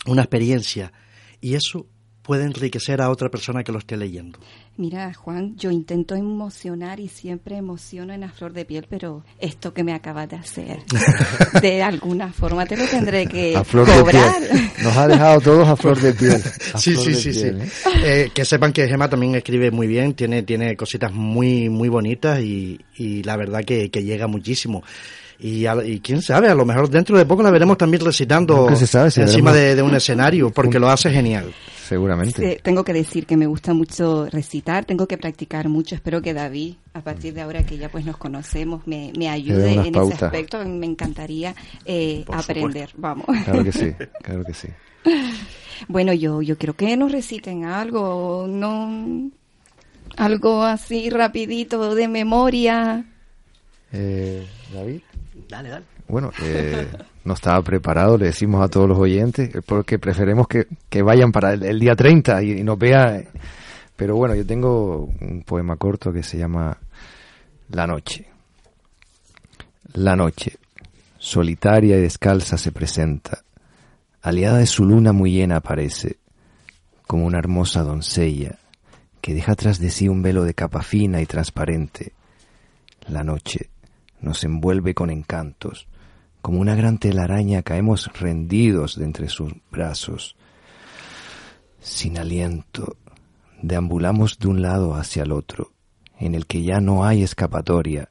[0.07, 0.92] una experiencia,
[1.40, 1.87] y eso
[2.22, 4.38] puede enriquecer a otra persona que lo esté leyendo.
[4.77, 9.72] Mira, Juan, yo intento emocionar y siempre emociono en la flor de piel, pero esto
[9.72, 10.81] que me acabas de hacer,
[11.62, 14.40] de alguna forma te lo tendré que a flor cobrar.
[14.42, 14.70] de piel.
[14.83, 16.42] Nos ha dejado todos a flor de piel.
[16.74, 17.40] A Sí, flor sí, de sí, sí.
[17.42, 17.68] piel, ¿eh?
[18.05, 22.40] Eh, que sepan que Gemma también escribe muy bien, tiene, tiene cositas muy, muy bonitas
[22.40, 24.83] y, y la verdad que, que llega muchísimo.
[25.40, 28.74] Y, a- y quién sabe, a lo mejor dentro de poco la veremos también recitando
[28.74, 31.53] se sabe si encima de, de un escenario, porque lo hace genial.
[31.87, 32.55] Seguramente.
[32.57, 35.94] Sí, tengo que decir que me gusta mucho recitar, tengo que practicar mucho.
[35.94, 39.72] Espero que David, a partir de ahora que ya pues nos conocemos, me, me ayude
[39.72, 40.16] en pautas.
[40.16, 40.64] ese aspecto.
[40.66, 41.55] Me encantaría
[41.87, 42.90] eh, aprender.
[42.96, 43.24] Vamos.
[43.44, 44.68] Claro que sí, claro que sí.
[45.87, 49.31] Bueno, yo, yo quiero que nos reciten algo, no
[50.16, 53.05] algo así rapidito de memoria.
[53.92, 55.01] Eh, David.
[55.49, 55.85] Dale, dale.
[56.09, 56.89] Bueno, eh,
[57.25, 61.33] no estaba preparado, le decimos a todos los oyentes, eh, porque preferemos que, que vayan
[61.33, 63.29] para el, el día 30 y, y nos vean.
[63.97, 66.79] Pero bueno, yo tengo un poema corto que se llama
[67.71, 68.27] La noche.
[69.95, 70.59] La noche,
[71.19, 73.43] solitaria y descalza se presenta,
[74.23, 76.19] aliada de su luna muy llena aparece,
[77.07, 78.59] como una hermosa doncella
[79.21, 82.13] que deja tras de sí un velo de capa fina y transparente.
[83.09, 83.71] La noche
[84.21, 85.89] nos envuelve con encantos,
[86.43, 90.37] como una gran telaraña caemos rendidos de entre sus brazos.
[91.81, 92.97] Sin aliento,
[93.63, 95.73] deambulamos de un lado hacia el otro,
[96.19, 98.11] en el que ya no hay escapatoria,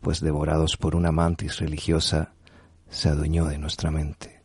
[0.00, 2.32] pues devorados por una mantis religiosa,
[2.90, 4.42] se adueñó de nuestra mente.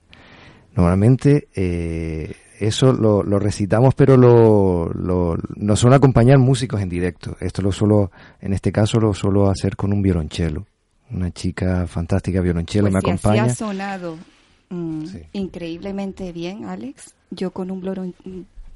[0.75, 7.35] Normalmente eh, eso lo, recitamos, pero lo, lo, nos suelen acompañar músicos en directo.
[7.39, 10.65] Esto lo suelo, en este caso lo suelo hacer con un violonchelo.
[11.11, 13.43] Una chica fantástica violonchelo me Pues así acompaña.
[13.45, 14.17] ha sonado
[14.69, 15.19] mm, Sí.
[15.33, 17.13] increíblemente bien, Alex.
[17.31, 18.05] Yo con un bloro,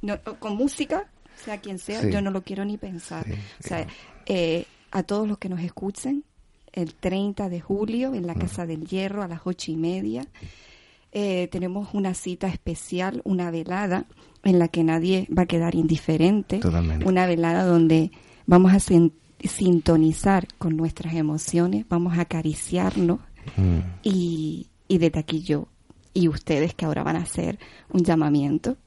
[0.01, 1.05] no, con música,
[1.43, 2.11] sea quien sea, Sí.
[2.11, 3.25] yo no lo quiero ni pensar.
[3.25, 3.87] Sí, o sea,
[4.25, 6.23] eh, a todos los que nos escuchen,
[6.73, 10.25] el 30 de julio en la Casa del Hierro a las ocho y media,
[11.11, 14.05] eh, tenemos una cita especial, una velada
[14.43, 16.59] en la que nadie va a quedar indiferente.
[16.59, 17.05] Totalmente.
[17.05, 18.11] Una velada donde
[18.45, 18.79] vamos a
[19.47, 23.19] sintonizar con nuestras emociones, vamos a acariciarnos
[23.57, 23.79] Mm.
[24.03, 25.67] y, y desde aquí yo
[26.13, 27.57] y ustedes que ahora van a hacer
[27.89, 28.77] un llamamiento,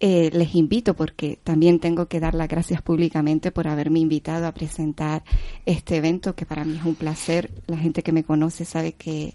[0.00, 4.54] eh, les invito, porque también tengo que dar las gracias públicamente por haberme invitado a
[4.54, 5.22] presentar
[5.66, 7.50] este evento, que para mí es un placer.
[7.66, 9.34] La gente que me conoce sabe que,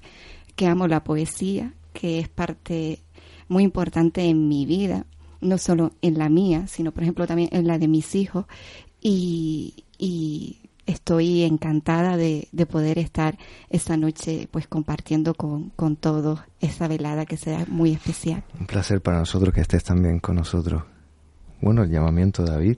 [0.56, 3.00] que amo la poesía, que es parte
[3.48, 5.06] muy importante en mi vida,
[5.40, 8.46] no solo en la mía, sino por ejemplo también en la de mis hijos.
[9.02, 13.38] Y, y estoy encantada de, de, poder estar
[13.70, 18.44] esta noche pues compartiendo con, con todos esa velada que sea muy especial.
[18.60, 20.84] Un placer para nosotros que estés también con nosotros.
[21.62, 22.78] Bueno, el llamamiento, David.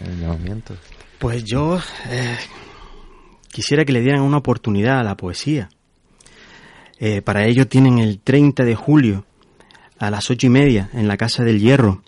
[0.00, 0.74] El llamamiento.
[1.18, 2.36] Pues yo eh,
[3.50, 5.68] quisiera que le dieran una oportunidad a la poesía.
[6.98, 9.24] Eh, para ello tienen el 30 de julio
[9.98, 12.02] a las ocho y media en la Casa del Hierro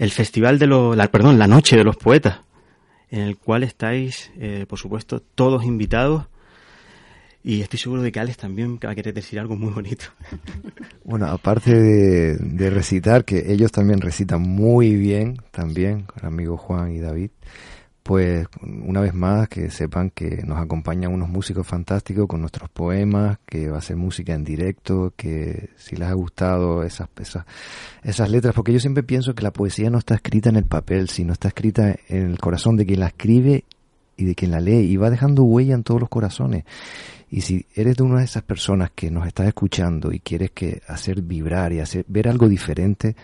[0.00, 2.40] el festival de los, la, perdón, la Noche de los Poetas
[3.10, 6.26] en el cual estáis, eh, por supuesto, todos invitados.
[7.42, 10.06] Y estoy seguro de que Alex también va a querer decir algo muy bonito.
[11.02, 16.56] Bueno, aparte de, de recitar, que ellos también recitan muy bien, también, con el amigo
[16.56, 17.30] Juan y David,
[18.10, 23.38] pues una vez más que sepan que nos acompañan unos músicos fantásticos con nuestros poemas,
[23.46, 27.44] que va a ser música en directo, que si les ha gustado esas, esas,
[28.02, 31.08] esas letras, porque yo siempre pienso que la poesía no está escrita en el papel,
[31.08, 33.62] sino está escrita en el corazón de quien la escribe
[34.16, 36.64] y de quien la lee y va dejando huella en todos los corazones.
[37.32, 40.82] Y si eres de una de esas personas que nos estás escuchando y quieres que
[40.88, 43.14] hacer vibrar y hacer ver algo diferente,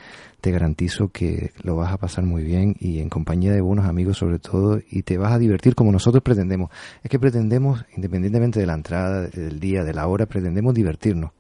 [0.41, 4.19] te garantizo que lo vas a pasar muy bien y en compañía de buenos amigos
[4.19, 6.71] sobre todo y te vas a divertir como nosotros pretendemos.
[7.03, 11.33] Es que pretendemos, independientemente de la entrada, del día, de la hora, pretendemos divertirnos.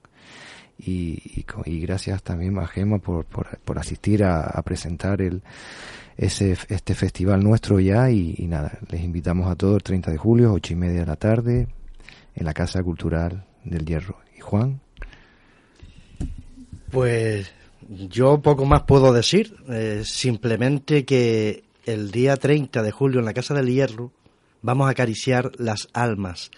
[0.78, 5.42] Y, y, gracias también a Gema por, por, por asistir a, a, presentar el,
[6.18, 10.18] ese, este festival nuestro ya y, y, nada, les invitamos a todos el 30 de
[10.18, 11.68] julio, ocho y media de la tarde,
[12.36, 14.18] en la Casa Cultural del Hierro.
[14.36, 14.80] ¿Y Juan?
[16.90, 17.50] Pues
[17.88, 23.34] yo poco más puedo decir, eh, simplemente que el día 30 de julio en la
[23.34, 24.12] Casa del Hierro
[24.62, 26.50] vamos a acariciar las almas,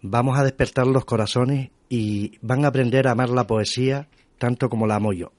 [0.00, 4.86] vamos a despertar los corazones y van a aprender a amar la poesía tanto como
[4.86, 5.32] la amo yo.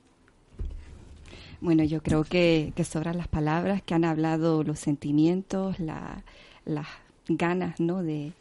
[1.61, 6.23] Bueno, yo creo que, que sobran las palabras que han hablado los sentimientos, la,
[6.65, 6.87] las
[7.27, 8.03] ganas ¿no?
[8.03, 8.33] de,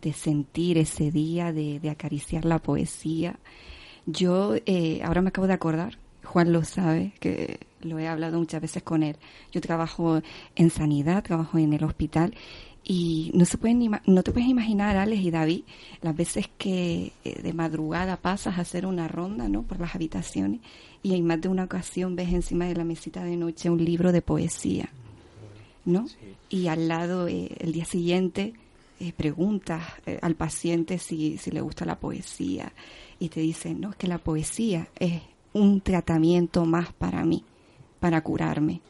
[0.00, 3.38] de sentir ese día, de, de acariciar la poesía.
[4.06, 8.60] Yo eh, ahora me acabo de acordar, Juan lo sabe, que lo he hablado muchas
[8.60, 9.16] veces con él.
[9.52, 10.20] Yo trabajo
[10.56, 12.34] en sanidad, trabajo en el hospital
[12.84, 15.62] y no se pueden no te puedes imaginar Alex y David
[16.00, 19.62] las veces que eh, de madrugada pasas a hacer una ronda, ¿no?
[19.62, 20.60] por las habitaciones
[21.02, 24.10] y en más de una ocasión ves encima de la mesita de noche un libro
[24.10, 24.88] de poesía,
[25.84, 26.06] ¿no?
[26.48, 28.54] Y al lado eh, el día siguiente
[29.00, 32.72] eh, preguntas eh, al paciente si, si le gusta la poesía
[33.18, 37.44] y te dicen, no, es que la poesía es un tratamiento más para mí,
[38.00, 38.80] para curarme.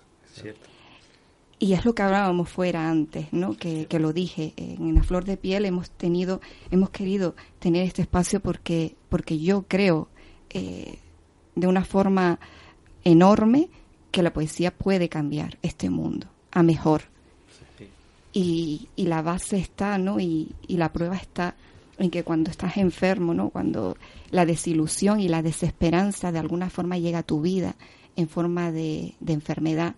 [1.59, 3.57] Y es lo que hablábamos fuera antes, ¿no?
[3.57, 6.41] Que, que, lo dije, en la flor de piel hemos tenido,
[6.71, 10.09] hemos querido tener este espacio porque, porque yo creo
[10.51, 10.99] eh,
[11.55, 12.39] de una forma
[13.05, 13.69] enorme
[14.11, 17.03] que la poesía puede cambiar este mundo a mejor
[18.39, 20.21] y, y la base está, ¿no?
[20.21, 21.57] Y, la prueba está
[21.99, 23.51] en que cuando estás enfermo, ¿no?
[23.51, 23.97] Cuando
[24.31, 27.75] la desilusión y la desesperanza de alguna forma llega a tu vida
[28.15, 29.97] en forma de, enfermedad,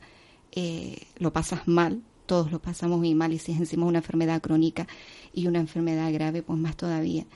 [0.53, 4.41] eh, lo pasas mal, todos lo pasamos muy mal y si es encima una enfermedad
[4.41, 4.87] crónica
[5.35, 7.27] y una enfermedad grave, pues más todavía.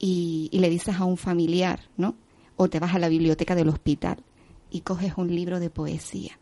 [0.00, 2.16] Y le dices a un familiar, ¿no?
[2.56, 4.24] O te vas a la biblioteca del hospital
[4.72, 6.36] y coges un libro de poesía.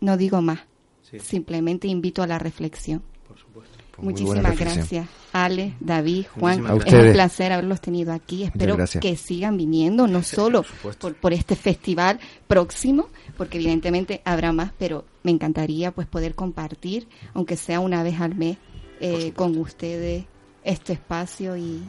[0.00, 0.69] No digo más
[1.10, 1.18] Sí.
[1.20, 3.02] Simplemente invito a la reflexión.
[3.26, 3.80] Por supuesto.
[4.02, 6.64] Muchísimas gracias, Ale, David, Juan.
[6.86, 8.44] Es un placer haberlos tenido aquí.
[8.44, 14.52] Espero que sigan viniendo, no solo por, por, por, este festival próximo, porque evidentemente habrá
[14.52, 18.56] más, pero me encantaría pues poder compartir, aunque sea una vez al mes,
[19.00, 20.24] eh, con ustedes
[20.62, 21.82] este espacio y,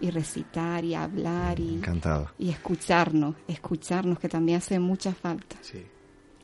[0.00, 2.30] y recitar y hablar y, Encantado.
[2.38, 5.56] y escucharnos, escucharnos, que también hace mucha falta.
[5.60, 5.84] Sí.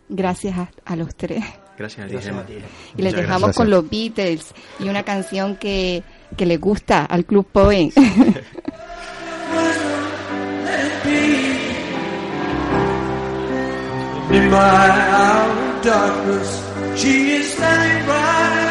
[0.09, 1.43] Gracias a, a los tres.
[1.79, 2.55] Gracias a ti, Gracias a ti.
[2.97, 3.57] Y les dejamos gracias.
[3.57, 6.03] con los Beatles y una canción que,
[6.37, 7.93] que le gusta al Club Poen.
[14.33, 16.49] In my hour of darkness,
[16.99, 18.62] she is standing right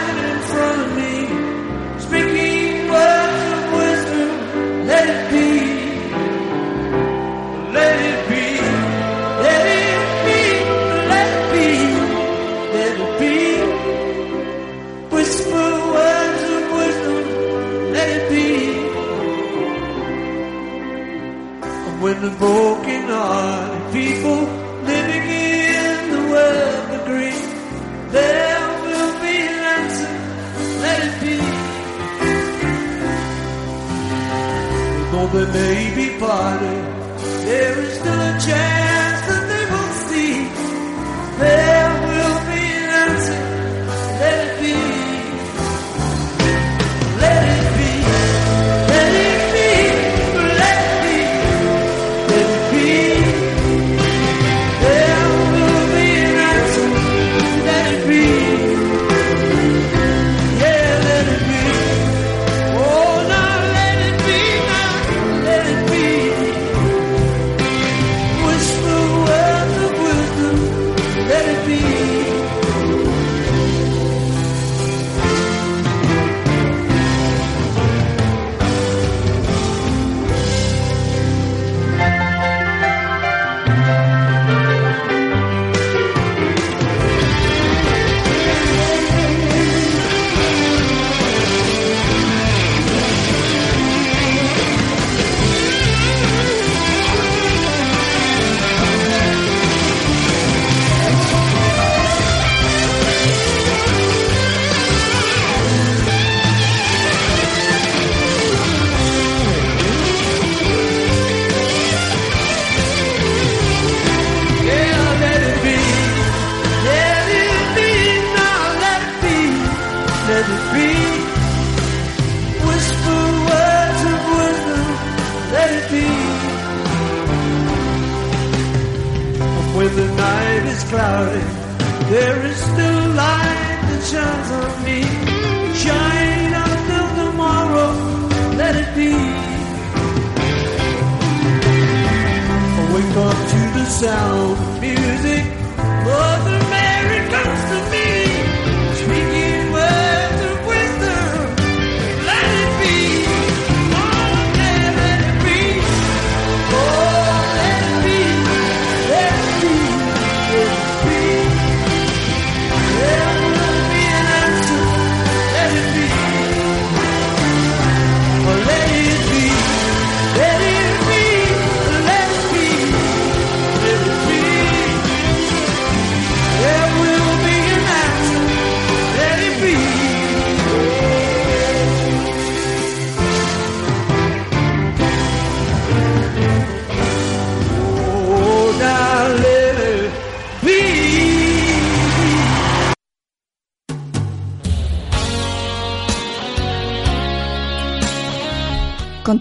[22.22, 24.42] The broken hearted people
[24.86, 27.42] living in the world of grief.
[28.12, 30.14] There will be an answer,
[30.84, 31.38] let it be.
[35.12, 36.84] Though there may be parted,
[37.44, 39.01] there is still a chance.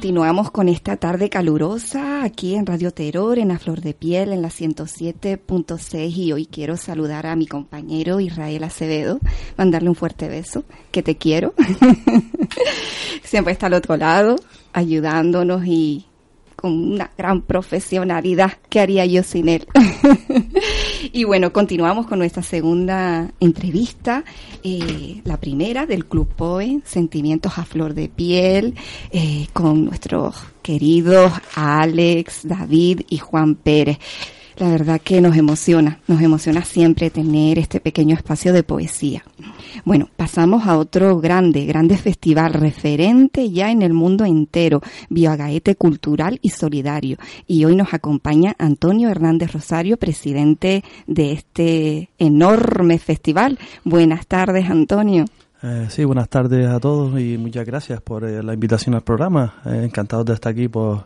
[0.00, 4.40] Continuamos con esta tarde calurosa aquí en Radio Terror, en la Flor de Piel, en
[4.40, 9.18] la 107.6 y hoy quiero saludar a mi compañero Israel Acevedo,
[9.58, 11.52] mandarle un fuerte beso, que te quiero.
[13.24, 14.36] Siempre está al otro lado,
[14.72, 16.06] ayudándonos y
[16.60, 18.52] con una gran profesionalidad.
[18.68, 19.66] ¿Qué haría yo sin él?
[21.12, 24.24] y bueno, continuamos con nuestra segunda entrevista,
[24.62, 28.74] eh, la primera del Club POE, Sentimientos a Flor de Piel,
[29.10, 33.98] eh, con nuestros queridos Alex, David y Juan Pérez.
[34.56, 39.22] La verdad que nos emociona, nos emociona siempre tener este pequeño espacio de poesía.
[39.84, 46.38] Bueno, pasamos a otro grande, grande festival referente ya en el mundo entero, Bioagaete Cultural
[46.42, 47.16] y Solidario.
[47.46, 53.58] Y hoy nos acompaña Antonio Hernández Rosario, presidente de este enorme festival.
[53.84, 55.24] Buenas tardes, Antonio.
[55.62, 59.54] Eh, sí, buenas tardes a todos y muchas gracias por eh, la invitación al programa.
[59.66, 61.04] Eh, encantado de estar aquí por,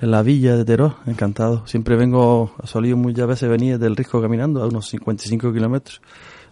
[0.00, 1.66] en la villa de Teró, encantado.
[1.66, 6.00] Siempre vengo, solido muchas veces venir del Risco caminando a unos 55 kilómetros.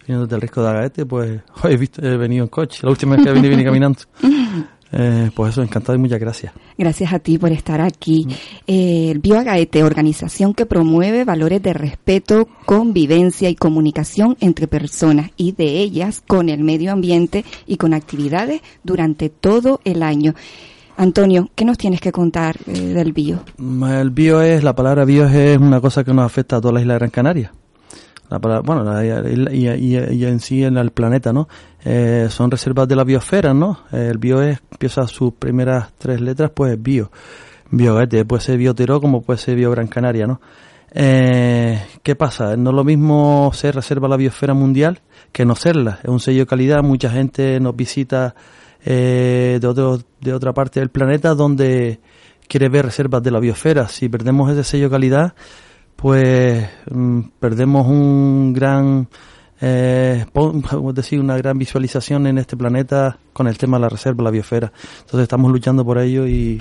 [0.07, 2.81] Viniendo del Risco de Agaete, pues hoy he, visto, he venido en coche.
[2.83, 4.01] La última vez que vine, vine caminando.
[4.97, 6.53] Eh, pues eso, encantado y muchas gracias.
[6.79, 8.29] Gracias a ti por estar aquí.
[8.65, 15.51] Eh, el Bioagaete, organización que promueve valores de respeto, convivencia y comunicación entre personas y
[15.51, 20.35] de ellas con el medio ambiente y con actividades durante todo el año.
[20.97, 23.41] Antonio, ¿qué nos tienes que contar eh, del bio?
[23.59, 26.81] El bio es, la palabra bio es una cosa que nos afecta a toda la
[26.81, 27.53] isla de Gran Canaria.
[28.31, 31.49] La palabra, bueno, la, y, en sí en el planeta, ¿no?
[31.85, 33.81] Eh, son reservas de la biosfera, ¿no?
[33.93, 37.11] El bio es, empieza sus primeras tres letras, pues bio.
[37.71, 40.41] Biogaete, puede ser biotero como puede ser bio Gran Canaria, ¿no?
[40.97, 42.57] Eh, ¿Qué pasa?
[42.57, 45.01] No es lo mismo ser reserva la biosfera mundial
[45.33, 45.99] que no serla.
[46.03, 48.37] Es un sello de calidad, mucha gente nos visita
[48.85, 52.01] eh, de, otro, de otra parte del planeta donde
[52.49, 53.89] quiere ver reservas de la biosfera.
[53.89, 55.35] Si perdemos ese sello de calidad,
[55.97, 59.09] pues mmm, perdemos un gran,
[59.61, 60.27] eh,
[60.93, 64.73] decir, una gran visualización en este planeta con el tema de la reserva, la biosfera.
[65.01, 66.61] Entonces estamos luchando por ello y,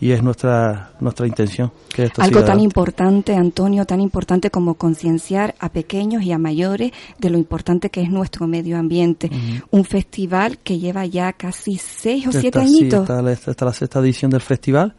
[0.00, 4.74] y es nuestra nuestra intención que esto Algo siga tan importante, Antonio, tan importante como
[4.74, 9.30] concienciar a pequeños y a mayores de lo importante que es nuestro medio ambiente.
[9.70, 13.00] Un festival que lleva ya casi seis o siete Esta, sí, añitos.
[13.02, 14.94] esta, esta- esta es la sexta edición del festival.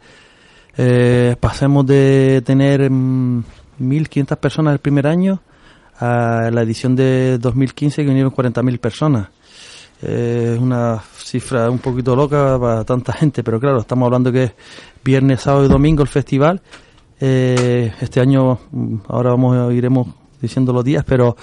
[0.78, 3.44] Eh, pasemos de tener mm,
[3.80, 5.40] 1.500 personas el primer año
[5.98, 9.28] a la edición de 2015 que vinieron 40.000 personas.
[10.02, 14.44] Eh, Es una cifra un poquito loca para tanta gente, pero claro, estamos hablando que
[14.44, 14.52] es
[15.04, 16.60] viernes, sábado y domingo el festival.
[17.20, 20.08] Eh, este año, mm, ahora vamos iremos
[20.40, 21.34] diciendo los días, pero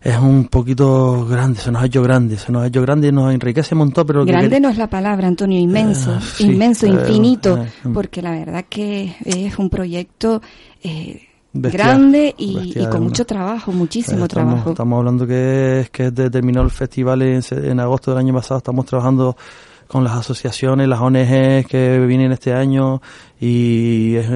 [0.00, 3.12] es un poquito grande, se nos ha hecho grande, se nos ha hecho grande y
[3.12, 6.20] nos enriquece un montón, pero que Grande quer- no es la palabra, Antonio, inmenso, Ah,
[6.20, 7.92] sí, inmenso, eh, infinito, eh, mm.
[7.92, 10.40] porque la verdad que es un proyecto
[10.82, 11.22] eh,
[11.54, 14.70] Grande y, con mucho trabajo, muchísimo estamos, trabajo.
[14.70, 18.58] Estamos hablando que es que desde terminó el festival en, en agosto del año pasado,
[18.58, 19.36] estamos trabajando
[19.86, 23.00] con las asociaciones, las ONGs que vienen este año
[23.40, 24.26] y es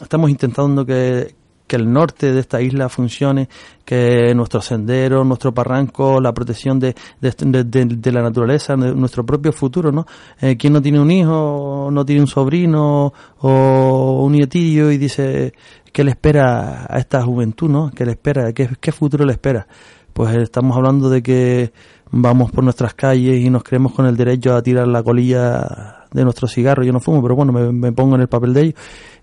[0.00, 1.34] estamos intentando que,
[1.66, 3.48] que el norte de esta isla funcione,
[3.84, 9.26] que nuestros senderos, nuestro barranco, la protección de, de, de- de- de la naturaleza, nuestro
[9.26, 10.06] propio futuro, ¿no?
[10.40, 15.52] Eh, ¿Quién no tiene un hijo, no tiene un sobrino o un nietillo y dice
[15.92, 17.90] qué le espera a esta juventud, ¿no?
[17.90, 18.52] ¿Qué le espera?
[18.52, 19.66] ¿Qué, futuro le espera?
[20.12, 21.72] Pues eh, estamos hablando de que
[22.10, 26.24] vamos por nuestras calles y nos creemos con el derecho a tirar la colilla de
[26.24, 26.82] nuestro cigarro.
[26.82, 28.74] Yo no fumo, pero bueno, me, me pongo en el papel de ellos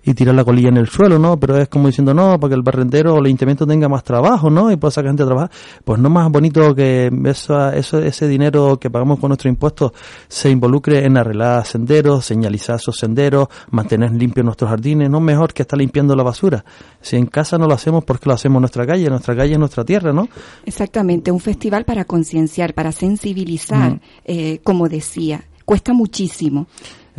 [0.10, 1.38] y tirar la colilla en el suelo, ¿no?
[1.38, 4.50] Pero es como diciendo, no, para que el barrendero o el ayuntamiento tenga más trabajo,
[4.50, 4.72] ¿no?
[4.72, 5.52] Y pueda sacar gente a trabajar.
[5.84, 9.92] Pues no más bonito que eso, eso, ese dinero que pagamos con nuestros impuestos
[10.30, 15.64] se involucre en arreglar senderos, señalizar esos senderos, mantener limpios nuestros jardines, no mejor que
[15.64, 16.64] estar limpiando la basura.
[17.02, 19.10] Si en casa no lo hacemos, porque lo hacemos en nuestra calle?
[19.10, 20.30] Nuestra calle es nuestra tierra, ¿no?
[20.66, 24.00] Exactamente, un festival para concienciar, para sensibilizar, Mm.
[24.24, 26.68] eh, como decía, cuesta muchísimo.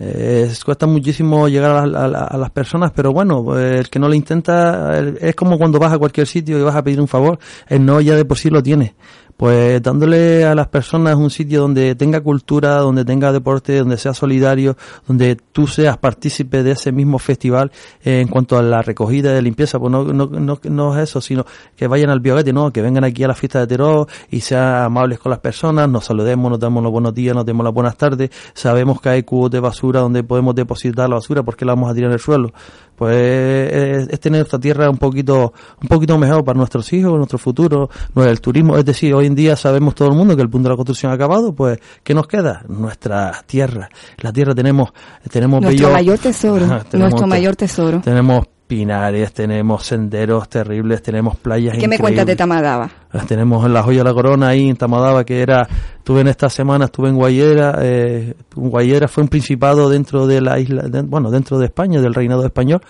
[0.00, 4.06] Eh, cuesta muchísimo llegar a, a la- a las personas, pero bueno, el que no
[4.08, 7.38] lo intenta es como cuando vas a cualquier sitio y vas a pedir un favor,
[7.66, 8.94] el no ya de por sí lo tiene.
[9.38, 14.12] Pues dándole a las personas un sitio donde tenga cultura, donde tenga deporte, donde sea
[14.12, 14.76] solidario,
[15.06, 17.70] donde tú seas partícipe de ese mismo festival
[18.02, 21.20] eh, en cuanto a la recogida de limpieza, pues no, no, no, no es eso,
[21.20, 24.40] sino que vayan al bioguete, no, que vengan aquí a la fiesta de Teró y
[24.40, 27.72] sean amables con las personas, nos saludemos, nos damos los buenos días, nos demos las
[27.72, 31.74] buenas tardes, sabemos que hay cubos de basura donde podemos depositar la basura porque la
[31.74, 32.52] vamos a tirar en el suelo.
[32.98, 37.38] Pues eh, es tener nuestra tierra un poquito, un poquito mejor para nuestros hijos, nuestro
[37.38, 40.68] futuro, el turismo, es decir, hoy en día sabemos todo el mundo que el punto
[40.68, 42.62] de la construcción ha acabado, pues ¿qué nos queda?
[42.68, 43.88] Nuestra tierra.
[44.18, 44.90] La tierra tenemos,
[45.30, 48.00] tenemos Nuestro bello- mayor tesoro, tenemos nuestro mayor tesoro.
[48.00, 52.36] Tenemos pinares, tenemos senderos terribles, tenemos playas ¿Qué me cuentas de.
[52.36, 52.88] Tamadaba?
[53.26, 55.66] Tenemos en la joya de la corona ahí en Tamadaba, que era,
[55.96, 60.60] estuve en esta semana, estuve en Guayera, eh, Guayera fue un principado dentro de la
[60.60, 62.80] isla, de- bueno, dentro de España, del reinado español,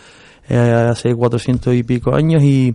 [0.48, 2.74] eh, hace cuatrocientos y pico años y,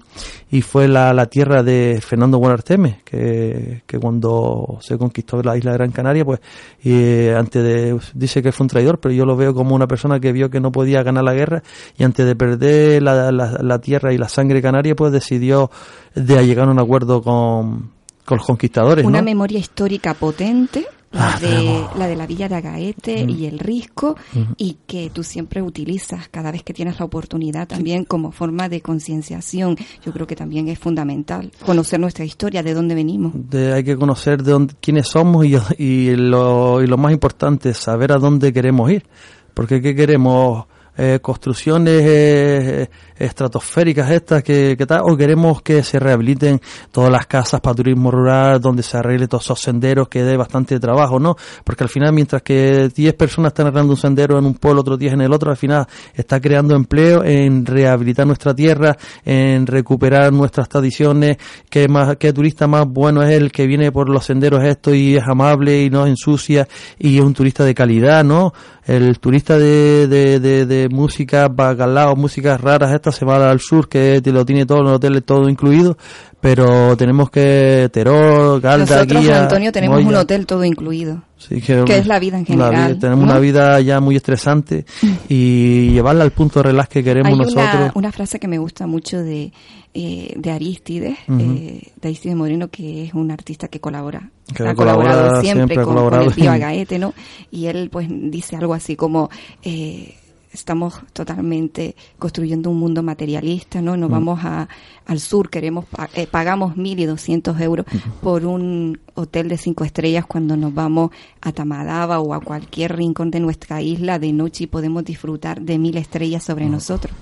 [0.52, 5.72] y fue la, la tierra de Fernando Buenarteme, que, que cuando se conquistó la isla
[5.72, 6.40] de Gran Canaria, pues,
[6.84, 9.88] y, eh, antes de, dice que fue un traidor, pero yo lo veo como una
[9.88, 11.64] persona que vio que no podía ganar la guerra
[11.98, 15.72] y antes de perder la, la, la tierra y la sangre canaria, pues decidió
[16.16, 17.92] de llegar a un acuerdo con,
[18.26, 19.26] con los conquistadores, Una ¿no?
[19.26, 23.30] memoria histórica potente, la Ah, de, la de la Villa de Agaete Mm.
[23.30, 24.40] y el Risco, Mm.
[24.58, 28.82] y que tú siempre utilizas cada vez que tienes la oportunidad también como forma de
[28.82, 29.78] concienciación.
[30.06, 33.32] Yo creo que también es fundamental conocer nuestra historia, de dónde venimos.
[33.50, 37.74] de- hay que conocer de dónde, quiénes somos y, y, lo, y lo más importante,
[37.74, 39.06] saber a dónde queremos ir.
[39.54, 40.66] Porque ¿qué queremos?
[40.96, 47.26] Eh, construcciones eh, estratosféricas estas que, que tal, o queremos que se rehabiliten todas las
[47.26, 51.36] casas para turismo rural, donde se arregle todos esos senderos que dé bastante trabajo, ¿no?
[51.64, 55.00] Porque al final, mientras que 10 personas están arreglando un sendero en un pueblo, otros
[55.00, 60.32] 10 en el otro, al final está creando empleo en rehabilitar nuestra tierra, en recuperar
[60.32, 61.38] nuestras tradiciones,
[61.72, 65.16] que más, que turista más bueno es el que viene por los senderos estos y
[65.16, 66.68] es amable y no ensucia
[67.00, 68.54] y es un turista de calidad, ¿no?
[68.86, 73.88] El turista de, de, de, de música bacalao, músicas raras estas se va al sur
[73.88, 75.98] que te lo tiene todo en el hotel todo incluido,
[76.42, 81.22] pero tenemos que Teror, Galda, Nosotros, Guía, Antonio, tenemos un hotel todo incluido.
[81.38, 83.32] Sí, que, que es la vida en general, vida- tenemos ¿no?
[83.32, 84.86] una vida ya muy estresante
[85.30, 87.66] y llevarla al punto de relax que queremos Hay nosotros.
[87.74, 89.52] una, una frase que me gusta mucho de,
[89.94, 91.42] eh, de Aristides, Ujú.
[91.42, 94.30] eh, de Aristides Moreno, que es un artista que colabora.
[94.56, 96.24] Que ha colabora, colaborado siempre, siempre ha con, colaborado.
[96.26, 97.14] con el tío Agaete, ¿no?
[97.52, 99.30] Y él pues dice algo así como,
[99.64, 100.16] eh,
[100.54, 103.98] estamos totalmente construyendo un mundo materialista, ¿no?
[103.98, 104.14] Nos Mm.
[104.14, 104.70] vamos a,
[105.06, 105.86] al sur, queremos
[106.16, 107.86] eh, pagamos mil y doscientos euros
[108.22, 111.10] por un hotel de cinco estrellas cuando nos vamos
[111.42, 115.78] a Tamadaba o a cualquier rincón de nuestra isla de noche y podemos disfrutar de
[115.80, 117.14] mil estrellas sobre nosotros.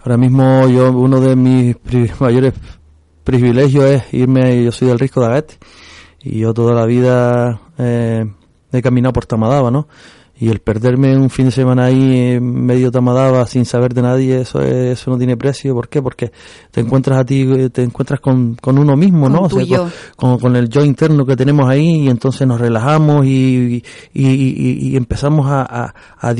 [0.00, 2.54] Ahora mismo yo, uno de mis pri- mayores
[3.24, 5.54] privilegios es irme, yo soy del Risco de Agate,
[6.22, 8.24] y yo toda la vida eh,
[8.72, 9.86] he caminado por Tamadaba, ¿no?
[10.42, 14.40] Y el perderme un fin de semana ahí en medio Tamadaba sin saber de nadie,
[14.40, 15.72] eso es- eso no tiene precio.
[15.72, 16.02] ¿Por qué?
[16.02, 16.32] Porque
[16.72, 19.42] te encuentras a ti, eh, te encuentras con, con uno mismo, ¿no?
[19.42, 19.78] Con O sea,
[20.16, 24.26] con, con- con el yo interno que tenemos ahí y entonces nos relajamos y, y,
[24.26, 26.34] y- y empezamos a, a, a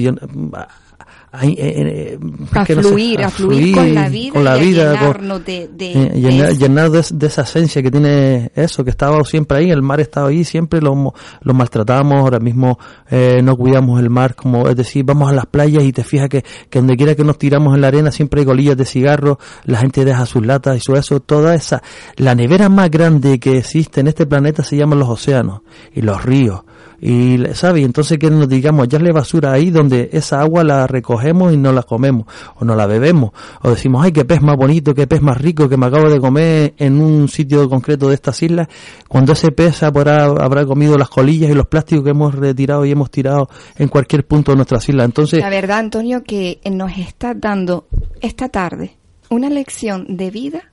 [1.32, 2.18] a- eh, eh,
[2.52, 4.98] A no sé, fluir, a fluir con la vida con la y a vida, con-
[5.00, 9.58] llenarnos de, de- eh, llenar, de, de esa esencia que tiene eso, que estaba siempre
[9.58, 12.78] ahí, el mar estaba ahí, siempre lo, lo maltratamos, ahora mismo
[13.10, 16.28] eh, no cuidamos el mar, como es decir, vamos a las playas y te fijas
[16.28, 19.38] que, que donde quiera que nos tiramos en la arena siempre hay golillas de cigarro,
[19.64, 21.82] la gente deja sus latas y su eso, toda esa,
[22.16, 25.62] la nevera más grande que existe en este planeta se llaman los océanos
[25.94, 26.60] y los ríos.
[27.05, 27.80] Y, ¿sabe?
[27.80, 31.72] Y entonces que nos digamos, echarle basura ahí donde esa agua la recogemos y no
[31.72, 35.20] la comemos, o no la bebemos, o decimos, ay, qué pez más bonito, qué pez
[35.20, 38.68] más rico que me acabo de comer en un sitio concreto de estas islas,
[39.09, 42.92] cuando ese pez habrá, habrá comido las colillas y los plásticos que hemos retirado y
[42.92, 45.07] hemos tirado en cualquier punto de nuestras islas.
[45.07, 47.88] Entonces, La verdad, Antonio, que nos está dando
[48.20, 48.96] esta tarde
[49.28, 50.70] una lección de vida,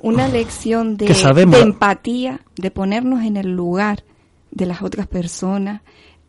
[0.00, 4.04] una lección de, de empatía, de ponernos en el lugar
[4.50, 5.82] de las otras personas,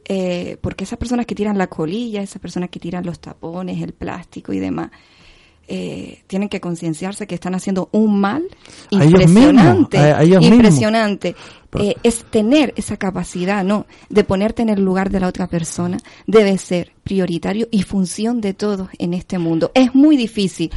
[0.06, 3.94] eh, porque esas personas que tiran la colilla, esas personas que tiran los tapones, el
[3.94, 4.92] plástico y demás,
[5.72, 8.44] eh, tienen que concienciarse que están haciendo un mal
[8.92, 10.56] A ellos mismos, impresionante, a- a ellos mismos.
[10.58, 11.36] impresionante.
[11.80, 13.86] Eh, es tener esa capacidad, ¿no?
[14.10, 18.56] De ponerte en el lugar de la otra persona debe ser prioritario y función de
[18.56, 19.70] todos en este mundo.
[19.76, 20.72] Es muy difícil,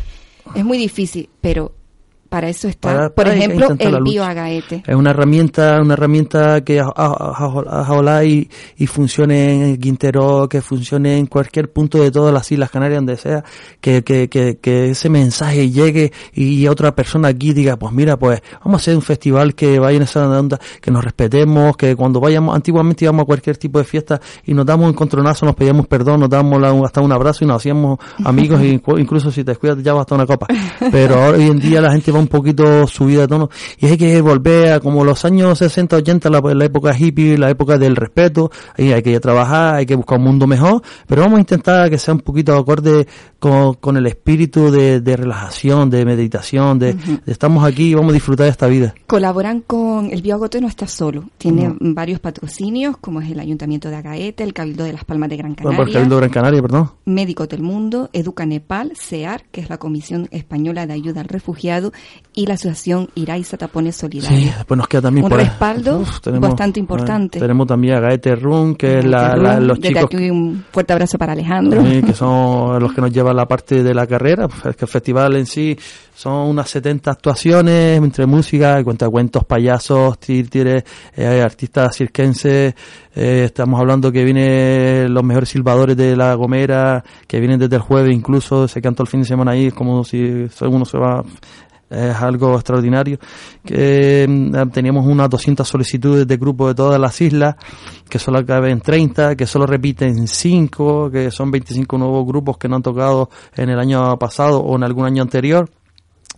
[0.54, 1.74] es muy difícil, pero
[2.32, 4.82] para eso está, Para- por ejemplo, el bioagaete.
[4.86, 11.26] Es una herramienta, una herramienta que ojalá y, y funcione en Quintero, que funcione en
[11.26, 13.44] cualquier punto de todas las Islas Canarias, donde sea,
[13.80, 18.40] que, que, que, que ese mensaje llegue y otra persona aquí diga, pues mira, pues
[18.64, 22.18] vamos a hacer un festival que vaya en esa onda, que nos respetemos, que cuando
[22.20, 25.86] vayamos, antiguamente íbamos a cualquier tipo de fiesta y nos damos un encontronazo, nos pedíamos
[25.86, 29.50] perdón, nos damos la- hasta un abrazo y nos hacíamos amigos, e incluso si te
[29.52, 30.46] descuidas te llevas hasta una copa.
[30.90, 34.20] Pero hoy en día la gente va un poquito subida de tono y hay que
[34.20, 38.50] volver a como los años 60, 80, la, la época hippie, la época del respeto,
[38.78, 41.40] ahí hay que ir a trabajar, hay que buscar un mundo mejor, pero vamos a
[41.40, 43.06] intentar que sea un poquito acorde
[43.38, 48.10] con, con el espíritu de, de relajación, de meditación, de, de estamos aquí y vamos
[48.10, 48.94] a disfrutar de esta vida.
[49.06, 51.76] Colaboran con el bioagote no está solo, tiene No.
[51.80, 55.54] varios patrocinios como es el Ayuntamiento de Agaete, el Cabildo de las Palmas de Gran
[55.54, 55.76] Bueno, Canaria.
[55.78, 56.90] por el Cabildo de Gran Canaria, perdón.
[57.04, 61.92] Médicos del Mundo, Educa Nepal, CEAR, que es la Comisión Española de Ayuda al Refugiado,
[62.34, 64.56] y la Asociación Iraiza Tapones Sí, Solidarios.
[64.56, 66.02] después nos queda también Un por respaldo
[66.40, 67.38] bastante importante.
[67.38, 70.94] tenemos también a Gaete Run, que es la, la- los Desde chicos aquí un fuerte
[70.94, 71.84] abrazo para Alejandro.
[71.84, 74.48] Sí, que son los que nos llevan la parte de la carrera.
[74.64, 75.76] Es que el festival en sí
[76.14, 80.84] son unas 70 actuaciones entre música, cuentacuentos, payasos, títeres,
[81.14, 82.74] eh, artistas circenses.
[83.14, 87.82] eh, estamos hablando que vienen los mejores silbadores de La Gomera, que vienen desde el
[87.82, 91.22] jueves incluso, se todo el fin de semana ahí, es como si uno se va
[91.92, 93.18] es algo extraordinario
[93.64, 97.56] que mm, teníamos unas 200 solicitudes de grupos de todas las islas
[98.08, 102.76] que solo caben 30 que solo repiten 5 que son 25 nuevos grupos que no
[102.76, 105.68] han tocado en el año pasado o en algún año anterior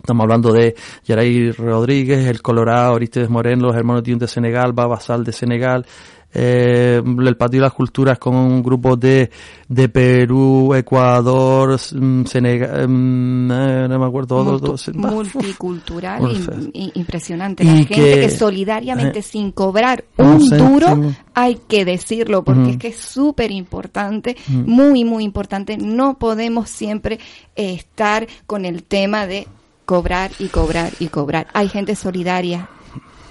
[0.04, 0.74] Estamos hablando de
[1.06, 5.86] Yaray Rodríguez, el Colorado, Aristides Moreno, los hermanos Tiun de Senegal, Babasal de Senegal,
[6.34, 9.30] eh, el Patio de las Culturas con un grupo de,
[9.66, 16.48] de Perú, Ecuador, mm, Senegal, mm, eh, no me acuerdo, Multu- dos, uf, multicultural Uf.
[16.50, 17.64] im- i- impresionante.
[17.64, 21.00] Y la gente que- que, solidariamente eh, sin cobrar un duro
[21.32, 25.78] hay que decirlo porque es que es súper importante muy muy importante.
[25.78, 27.18] No podemos siempre
[27.56, 29.48] eh, estar con el tema de
[29.84, 31.46] cobrar y cobrar y cobrar.
[31.52, 32.68] Hay gente solidaria.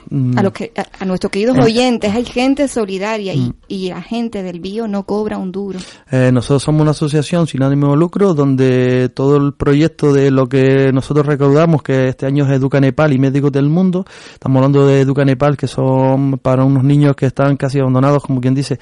[0.09, 1.61] Mm, a los que a, a nuestros queridos Eh.
[1.61, 5.79] oyentes hay gente solidaria y, y la gente del bio no cobra un duro.
[6.11, 10.47] Eh, nosotros somos una asociación sin ánimo de lucro donde todo el proyecto de lo
[10.49, 14.85] que nosotros recaudamos, que este año es Educa Nepal y Médicos del Mundo, estamos hablando
[14.85, 18.79] de Educa Nepal, que son para unos niños que están casi abandonados, como quien dice,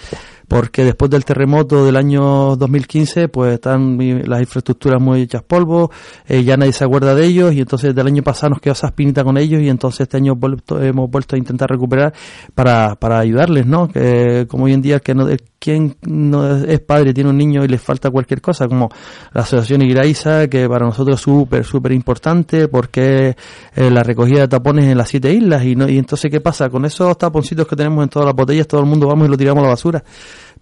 [0.52, 3.98] porque después del terremoto del año 2015, pues están
[4.28, 5.92] las infraestructuras muy hechas polvo,
[6.28, 8.88] eh, ya nadie se acuerda de ellos y entonces del año pasado nos quedó esa
[8.88, 12.14] espinita con ellos y entonces este año vuelto- hemos vuelto a intentar recuperar
[12.54, 13.88] para, para ayudarles, ¿no?
[13.88, 17.70] Que, como hoy en día, que no, quien no es padre tiene un niño y
[17.70, 18.90] le falta cualquier cosa, como
[19.32, 23.38] la asociación Igraiza, que para nosotros es súper, súper importante, porque
[23.76, 26.70] eh, la recogida de tapones en las siete islas, y, no, y entonces, ¿qué pasa?
[26.70, 29.38] Con esos taponcitos que tenemos en todas las botellas, todo el mundo vamos y lo
[29.38, 30.04] tiramos a la basura.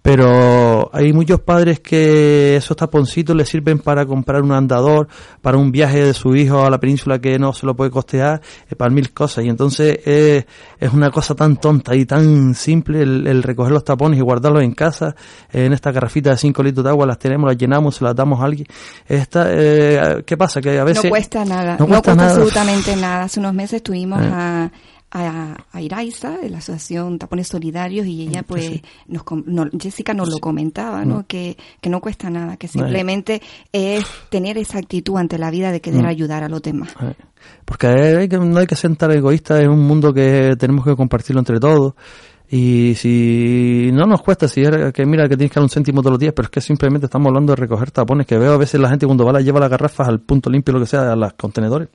[0.02, 5.08] Pero hay muchos padres que esos taponcitos les sirven para comprar un andador,
[5.42, 8.40] para un viaje de su hijo a la península que no se lo puede costear,
[8.70, 9.44] eh, para mil cosas.
[9.44, 10.46] Y entonces eh,
[10.78, 14.62] es una cosa tan tonta y tan simple el, el recoger los tapones y guardarlos
[14.62, 15.14] en casa.
[15.52, 18.16] Eh, en esta garrafita de 5 litros de agua las tenemos, las llenamos, se las
[18.16, 18.66] damos a alguien.
[19.06, 20.62] Esta, eh, ¿Qué pasa?
[20.62, 21.04] Que a veces...
[21.04, 22.30] No cuesta nada, no no cuesta cuesta, nada.
[22.30, 23.22] absolutamente nada.
[23.24, 24.30] Hace unos meses tuvimos Eh.
[24.32, 24.70] a,
[25.10, 28.82] a, a Iraiza, de la Asociación Tapones Solidarios, y ella pues, sí.
[29.08, 31.20] nos, no- Jessica nos lo comentaba, ¿no?
[31.20, 31.24] Mm.
[31.24, 32.86] Que, que no cuesta nada, que Vale.
[32.86, 33.42] simplemente
[33.72, 36.06] es tener esa actitud ante la vida de querer Mm.
[36.06, 36.94] ayudar a los demás.
[37.64, 40.94] Porque hay que, no hay que ser tan egoístas, es un mundo que tenemos que
[40.94, 41.94] compartirlo entre todos.
[42.52, 46.00] Y si no nos cuesta, si es que mira que tienes que dar un céntimo
[46.02, 48.56] todos los días, pero es que simplemente estamos hablando de recoger tapones, que veo a
[48.56, 51.12] veces la gente cuando va la lleva las garrafas al punto limpio, lo que sea,
[51.12, 51.88] a los contenedores.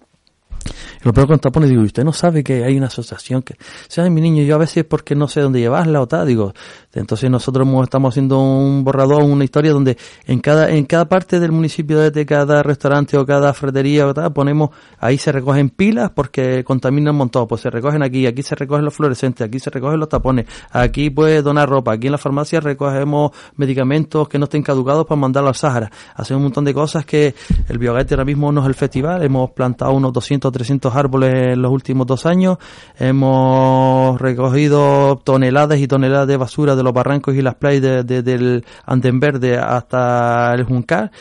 [1.04, 3.56] Lo peor con tapones, digo, ¿y usted no sabe que hay una asociación que,
[3.88, 4.44] ¿sabe mi niño?
[4.44, 6.54] Yo a veces porque no sé dónde llevarla o tal, digo,
[6.94, 11.52] entonces nosotros estamos haciendo un borrador, una historia donde en cada, en cada parte del
[11.52, 16.64] municipio de cada restaurante o cada ferretería o tal, ponemos, ahí se recogen pilas porque
[16.64, 20.00] contaminan un montón, pues se recogen aquí, aquí se recogen los fluorescentes, aquí se recogen
[20.00, 24.64] los tapones, aquí puedes donar ropa, aquí en la farmacia recogemos medicamentos que no estén
[24.64, 25.92] caducados para mandarlo al Sahara.
[26.16, 27.36] Hacemos un montón de cosas que
[27.68, 31.34] el Biogate ahora mismo no es el festival, hemos plantado unos 200 o 300 árboles
[31.54, 32.58] en los últimos dos años,
[32.98, 38.22] hemos recogido toneladas y toneladas de basura de los barrancos y las playas de- de-
[38.24, 41.12] del Anden Verde hasta el Juncal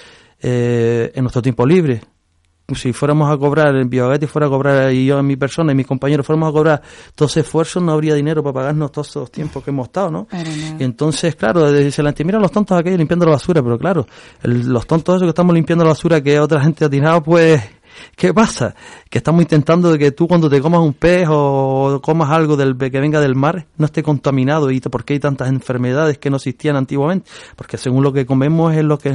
[0.43, 2.01] eh, en nuestro tiempo libre.
[2.75, 5.75] Si fuéramos a cobrar, en Biogatti fuera a cobrar, y yo en mi persona y
[5.75, 6.83] mis compañeros fuéramos a cobrar
[7.15, 10.27] todos esos esfuerzos, no habría dinero para pagarnos todos esos tiempos que hemos estado, ¿no?
[10.81, 14.07] Y entonces, claro, dice la gente, mira los tontos aquellos limpiando la basura, pero claro,
[14.43, 17.63] el- los tontos esos que estamos limpiando la basura que otra gente ha tirado, pues,
[18.17, 18.75] ¿qué pasa?
[19.09, 22.77] Que estamos intentando de que tú cuando te comas un pez o comas algo del,
[22.77, 26.37] que venga del mar, no esté contaminado y por qué hay tantas enfermedades que no
[26.37, 29.15] existían antiguamente, porque según lo que comemos es lo que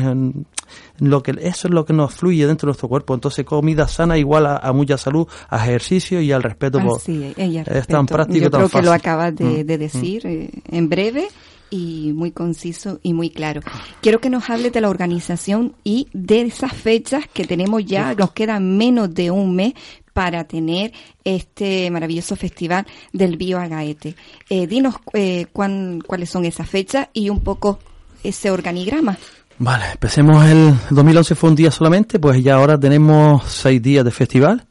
[0.99, 3.13] lo que eso es lo que nos fluye dentro de nuestro cuerpo.
[3.13, 7.23] Entonces, comida sana igual a, a mucha salud, a ejercicio y al respeto por Así
[7.23, 9.77] es, ella es tan práctico, Yo tan creo que lo acabas de, Mm, mm.
[9.77, 11.27] decir eh, en breve
[11.69, 13.61] y muy conciso y muy claro.
[14.01, 18.31] Quiero que nos hables de la organización y de esas fechas que tenemos ya, nos
[18.31, 19.73] queda menos de un mes
[20.13, 20.91] para tener
[21.23, 24.15] este maravilloso festival del Bio Agaete.
[24.49, 27.79] Eh, dinos eh, cuán- cuáles son esas fechas y un poco
[28.23, 29.17] ese organigrama.
[29.59, 34.11] Vale, empecemos el 2011 fue un día solamente, pues ya ahora tenemos seis días de
[34.11, 34.65] festival.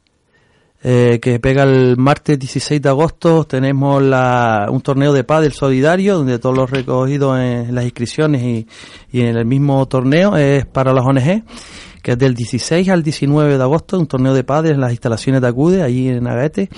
[0.81, 6.17] Eh, que pega el martes 16 de agosto tenemos la, un torneo de pádel solidario
[6.17, 8.67] donde todos los recogidos en las inscripciones y,
[9.11, 11.43] y en el mismo torneo es para las ONG
[12.01, 15.41] que es del 16 al 19 de agosto un torneo de pádel en las instalaciones
[15.41, 16.69] de Acude allí en Agaete.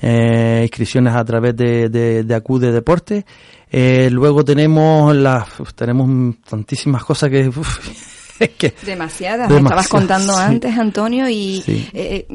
[0.00, 3.24] Eh, inscripciones a través de, de, de Acude Deporte
[3.70, 8.15] eh, luego tenemos las tenemos tantísimas cosas que uf,
[8.58, 10.40] que Demasiadas, me estabas contando sí.
[10.40, 11.88] antes, Antonio, y Sí.
[11.92, 12.26] eh,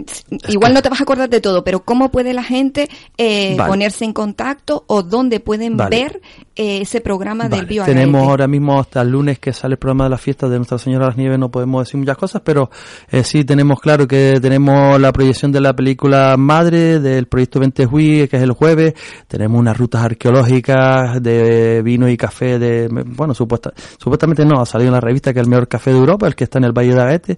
[0.48, 3.70] igual no te vas a acordar de todo, pero ¿cómo puede la gente eh, Vale.
[3.70, 5.90] ponerse en contacto o dónde pueden Vale.
[5.96, 6.22] ver
[6.56, 9.78] eh, ese programa del Vale, Bio tenemos ahora mismo hasta el lunes que sale el
[9.80, 12.42] programa de la fiesta de Nuestra Señora de las Nieves, no podemos decir muchas cosas,
[12.44, 12.70] pero
[13.10, 17.86] eh, sí tenemos claro que tenemos la proyección de la película Madre del proyecto 20
[17.88, 18.94] Hui, que es el jueves,
[19.28, 24.90] tenemos unas rutas arqueológicas de vino y café de, bueno, supuesta, supuestamente no, ha salido
[24.90, 26.72] en la revista que es el mejor café de Europa, el que está en el
[26.72, 27.38] Valle de Agaete,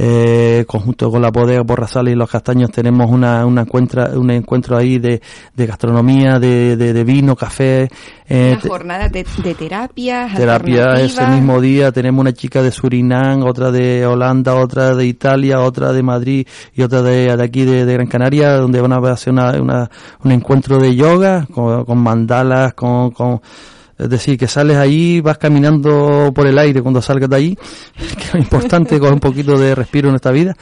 [0.00, 4.76] eh, conjunto con la bodega Borrasales y los Castaños tenemos una, una encuentra, un encuentro
[4.76, 5.20] ahí de,
[5.56, 7.88] de gastronomía, de, de, de vino, café,
[8.28, 12.70] eh, Unas te- jornadas de, de terapias, terapia ese mismo día tenemos una chica de
[12.70, 17.64] Surinam otra de Holanda otra de Italia otra de Madrid y otra de, de aquí
[17.64, 19.90] de, de Gran Canaria donde van a hacer una, una-
[20.22, 23.40] un encuentro de yoga con, con mandalas con, con
[23.98, 27.58] es decir, que sales ahí, vas caminando por el aire cuando salgas de allí,
[27.96, 30.56] que es importante coger un poquito de respiro en esta vida.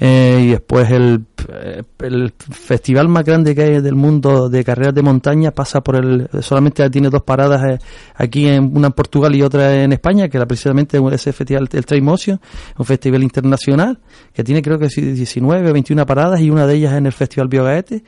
[0.00, 4.94] Eh, y después el, eh, el festival más grande que hay del mundo de carreras
[4.94, 7.78] de montaña pasa por el, solamente tiene dos paradas eh,
[8.16, 11.86] aquí, en, una en Portugal y otra en España, que era precisamente ese festival, el
[11.86, 12.40] Trail Motion,
[12.76, 14.00] un festival internacional,
[14.32, 17.12] que tiene creo que sí, 19 o 21 paradas y una de ellas en el
[17.12, 18.02] Festival Biogaete.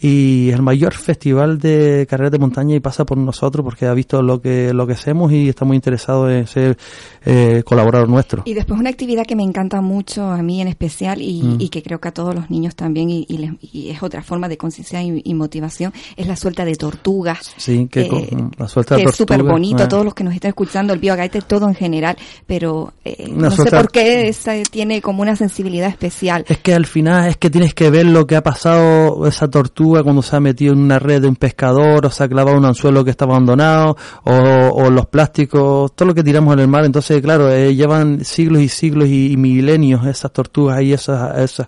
[0.00, 4.20] Y el mayor festival de carreras de montaña y pasa por nosotros porque ha visto
[4.22, 6.76] lo que lo que hacemos y está muy interesado en ser
[7.24, 8.42] eh, colaborador nuestro.
[8.44, 11.56] Y después una actividad que me encanta mucho a mí en especial y, Mm.
[11.60, 14.22] y que creo que a todos los niños también y, y les- y es otra
[14.22, 17.54] forma de conciencia y, motivación es la suelta de tortugas.
[17.56, 19.86] Sí, que Eh, con- la suelta de que es súper tortugas, bonito, eh.
[19.88, 22.16] todos los que nos están escuchando, el biogaite, todo en general,
[22.46, 26.44] pero eh, no sé por qué esa tiene como una sensibilidad especial.
[26.48, 29.83] Es que al final es que tienes que ver lo que ha pasado esa tortuga
[30.02, 32.64] cuando se ha metido en una red de un pescador o se ha clavado un
[32.64, 36.84] anzuelo que está abandonado o, o los plásticos, todo lo que tiramos en el mar.
[36.84, 41.66] Entonces, claro, eh, llevan siglos y siglos y, y milenios esas tortugas ahí, esas, esas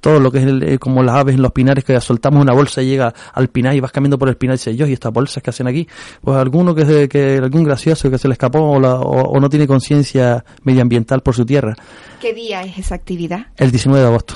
[0.00, 2.52] todo lo que es el- eh, como las aves en los pinares que soltamos una
[2.52, 4.92] bolsa y llega al pinar y vas caminando por el pinar y dices, yo, ¿y
[4.92, 5.88] estas bolsas que hacen aquí?
[6.20, 9.40] Pues alguno que, se- que algún gracioso que se le escapó o, la- o- o
[9.40, 11.74] no tiene conciencia medioambiental por su tierra.
[12.20, 13.46] ¿Qué día es esa actividad?
[13.56, 14.34] El 19 de agosto.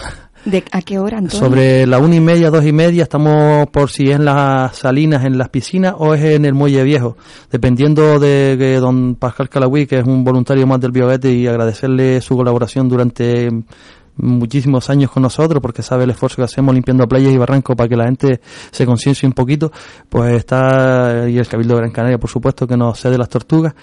[0.49, 1.46] ¿De ¿A qué hora, Antonio?
[1.46, 5.26] Sobre la una y media, dos y media, estamos por si es en las salinas,
[5.26, 7.18] en las piscinas o es en el muelle viejo,
[7.51, 12.22] dependiendo de que don Pascal Calagüí, que es un voluntario más del Bioguete, y agradecerle
[12.22, 13.51] su colaboración durante
[14.16, 17.88] muchísimos años con nosotros porque sabe el esfuerzo que hacemos limpiando playas y barrancos para
[17.88, 18.40] que la gente
[18.70, 19.70] se conciencie un poquito
[20.09, 23.74] pues está y el Cabildo de Gran Canaria por supuesto que nos cede las tortugas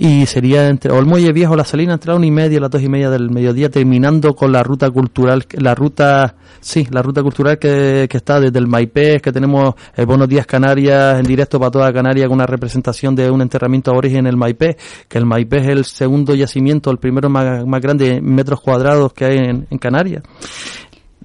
[0.00, 2.60] y sería entre o el muelle viejo la salina entre la una y media y
[2.60, 7.02] las dos y media del mediodía terminando con la ruta cultural la ruta sí la
[7.02, 11.26] ruta cultural que, que está desde el Maipés que tenemos el Buenos Días Canarias en
[11.26, 14.76] directo para toda Canarias con una representación de un enterramiento aborigen en el Maipés
[15.08, 19.12] que el Maipés es el segundo yacimiento el primero más, más grande en metros cuadrados
[19.12, 20.22] que hay en Canarias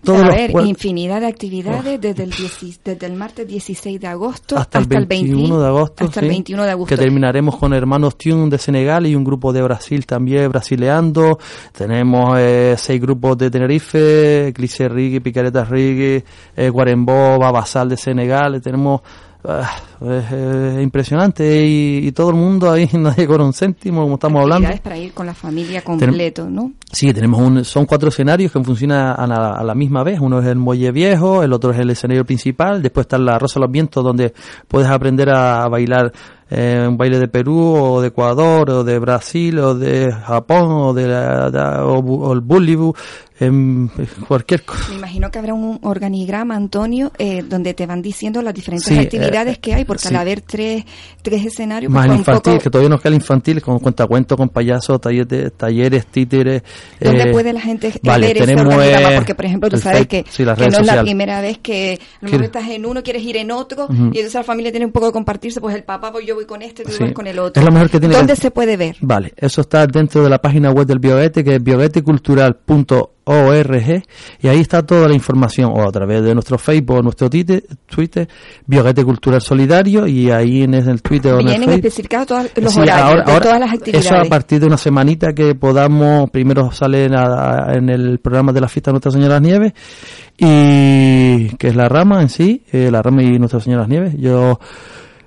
[0.04, 4.58] Todos a ver, infinidad de actividades desde el, 10 desde el martes 16 de agosto
[4.58, 6.96] hasta, el 21 20 de agosto, hasta el sí, 21 de agosto.
[6.96, 11.40] que terminaremos con Hermanos Tune de Senegal y un grupo de Brasil también brasileando.
[11.72, 16.24] Tenemos eh, seis grupos de Tenerife, Reggae, Picaretas Reggae,
[16.56, 18.62] eh, Guarembó, Babasal de Senegal.
[18.62, 19.02] Tenemos
[19.46, 19.70] ah,
[20.02, 24.70] es, impresionante y, y todo el mundo ahí, nadie con un céntimo, como estamos hablando.
[24.84, 26.72] Para ir con la familia completo, ¿no?
[26.92, 30.20] Sí, tenemos un, son cuatro escenarios que funcionan a la, a la misma vez.
[30.20, 33.60] Uno es el Muelle Viejo, el otro es el escenario principal, después está la Rosa
[33.60, 34.34] de los Vientos, donde
[34.68, 36.12] puedes aprender a bailar
[36.50, 40.94] eh, un baile de Perú, o de Ecuador, o de Brasil, o de Japón, o
[40.94, 42.96] de, la- de- o, o el Bollywood,
[43.40, 43.90] em,
[44.28, 44.90] cualquier cosa.
[44.90, 48.98] Me imagino que habrá un organigrama, Antonio, eh, donde te van diciendo las diferentes Sí,
[49.00, 50.08] actividades eh, que hay, porque sí.
[50.10, 50.84] al haber tres,
[51.22, 54.38] tres escenarios, Más pues el infantil, poco- que todavía nos queda el infantil, con cuentacuentos,
[54.38, 56.64] con payasos, talleres, talleres títeres.
[57.00, 59.12] ¿Dónde eh, puede la gente vale, ver ese organigrama?
[59.14, 62.00] eh, Porque, por ejemplo, tú sabes que, sí, que no es la primera vez que
[62.22, 63.94] a lo mejor estás en uno, quieres ir en otro, Ujú.
[63.96, 66.46] y entonces la familia tiene un poco de compartirse, pues el papá, pues yo voy
[66.46, 67.60] con este, tú vas con el otro.
[67.62, 68.96] Es lo mejor que tiene ¿Dónde que- se puede ver?
[69.02, 71.64] Vale, eso está dentro de la página web del Bioguete, que es
[73.26, 74.04] bioguetecultural.org,
[74.42, 77.64] y ahí está toda la información, o a través de nuestro Facebook, o nuestro Twitter,
[77.86, 78.28] Twitter
[78.66, 82.80] Bioguete Cultural Solidario, y ahí en el Twitter o en Vienen especificados todos los Sí,
[82.82, 84.06] horarios ahora- de ahora- todas las actividades.
[84.06, 88.52] Eso a partir de una semanita que podamos, primero sale en, la- en el programa
[88.52, 89.74] de la fiesta de Nuestra Señora de las Nieves,
[90.38, 93.90] y que es la rama en sí, eh, la rama y Nuestra Señora de las
[93.90, 94.16] Nieves.
[94.22, 94.60] Yo,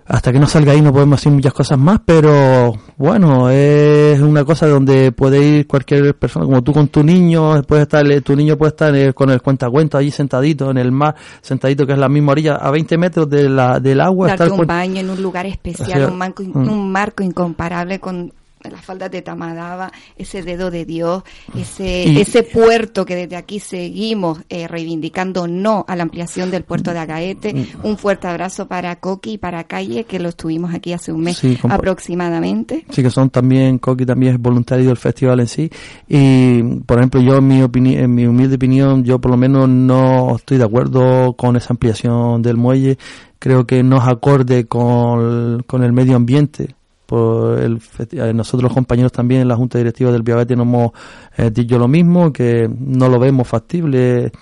[0.09, 4.45] hasta que no salga ahí no podemos hacer muchas cosas más, pero bueno, es una
[4.45, 8.37] cosa donde puede ir cualquier persona, como tú con tu niño, puede estar, eh, tu
[8.37, 11.99] niño puede estar eh, con el cuentacuento allí sentadito en el mar, sentadito que es
[11.99, 15.11] la misma orilla, a 20 metros de la, del agua darte el un baño en
[15.11, 16.69] un lugar especial, O sea, un, marco, mm.
[16.69, 18.33] un marco incomparable con
[18.71, 21.23] las faldas de Tamadaba, ese dedo de Dios,
[21.57, 26.65] ese, Y- ese puerto que desde aquí seguimos eh, reivindicando no a la ampliación del
[26.65, 27.55] puerto de Agaete.
[27.55, 27.87] Mm.
[27.87, 31.37] Un fuerte abrazo para Coqui y para Calle, que lo estuvimos aquí hace un mes
[31.39, 32.85] Sí, aproximadamente.
[32.91, 35.71] Sí, que son también, Coqui también es voluntario del festival en sí.
[36.09, 39.69] Y, por ejemplo, yo en mi, opini- en mi humilde opinión, yo por lo menos
[39.69, 42.99] no estoy de acuerdo con esa ampliación del muelle.
[43.39, 46.75] Creo que no es acorde con, con el medio ambiente.
[47.07, 47.81] Por el,
[48.11, 50.91] eh, nosotros los compañeros también en la Junta Directiva del Biobete nos hemos
[51.37, 54.33] eh, dicho lo mismo, que no lo vemos factible.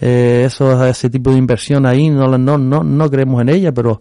[0.00, 4.00] Eh, eso, ese tipo de inversión ahí, no, no, no, no creemos en ella, pero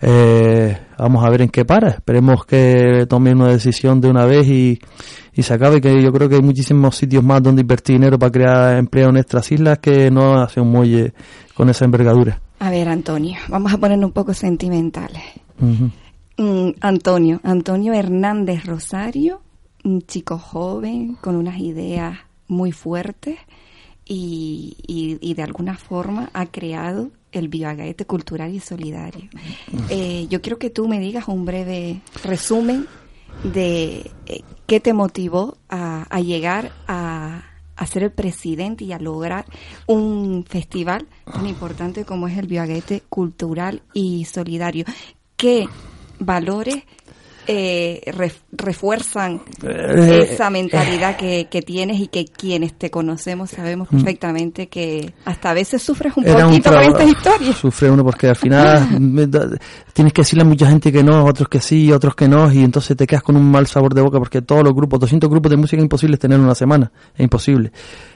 [0.00, 1.90] eh, vamos a ver en qué para.
[1.90, 4.78] Esperemos que tome una decisión de una vez y,
[5.34, 8.32] y se acabe, que yo creo que hay muchísimos sitios más donde invertir dinero para
[8.32, 11.12] crear empleo en nuestras islas que no hace un muelle
[11.54, 12.40] con esa envergadura.
[12.58, 15.22] A ver, Antonio, vamos a ponernos un poco sentimentales.
[16.38, 19.40] Antonio, Antonio Hernández Rosario,
[19.84, 22.18] un chico joven con unas ideas
[22.48, 23.38] muy fuertes
[24.04, 29.28] y, de alguna forma ha creado el Bioagaete Cultural y Solidario.
[29.88, 32.86] Eh, yo quiero que tú me digas un breve resumen
[33.42, 37.42] de eh, qué te motivó a, llegar a,
[37.76, 39.44] a ser el presidente y a lograr
[39.86, 44.84] un festival tan importante como es el Bioaguete cultural y solidario.
[45.36, 45.68] ¿Qué
[46.18, 46.84] valores
[47.46, 53.88] eh, ref- refuerzan Eh, esa mentalidad que, que tienes y que quienes te conocemos sabemos
[53.88, 56.28] perfectamente que hasta a veces sufres un Mm.
[56.28, 57.56] Era un poquito con traba- estas historias.
[57.56, 58.88] Sufre uno porque al final
[59.30, 59.48] da-
[59.92, 62.62] tienes que decirle a mucha gente que no, otros que sí, otros que no, y
[62.62, 65.50] entonces te quedas con un mal sabor de boca porque todos los grupos, 200 grupos
[65.50, 67.70] de música es imposible tener en una semana, es imposible,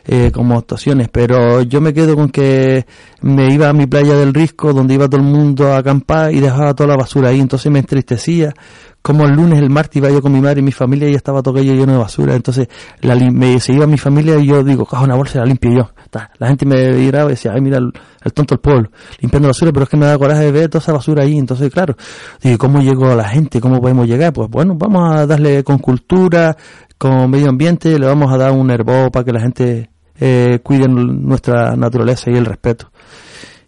[0.07, 2.85] eh, como actuaciones, pero yo me quedo con que
[3.23, 6.41] me iba a mi playa del Risco, donde iba todo el mundo a acampar y
[6.41, 8.53] dejaba toda la basura ahí, entonces me entristecía
[9.03, 11.43] como el lunes, el martes iba yo con mi madre y mi familia y estaba
[11.43, 12.35] todo aquello lleno de basura.
[12.35, 12.69] Entonces
[13.01, 15.91] la, me, se iba mi familia y yo digo, coja una bolsa la limpio yo.
[16.39, 17.93] La gente me miraba y decía, ay, mira el,
[18.23, 18.91] el tonto del pueblo,
[19.21, 21.39] limpiando basura, pero es que me da coraje de ver toda esa basura ahí.
[21.39, 21.97] Entonces, claro,
[22.43, 23.61] digo, ¿cómo llegó a la gente?
[23.61, 24.33] ¿Cómo podemos llegar?
[24.33, 26.57] Pues bueno, vamos a darle con cultura,
[26.99, 30.87] con medio ambiente, le vamos a dar un herbo para que la gente eh, cuide
[30.89, 32.91] nuestra naturaleza y el respeto.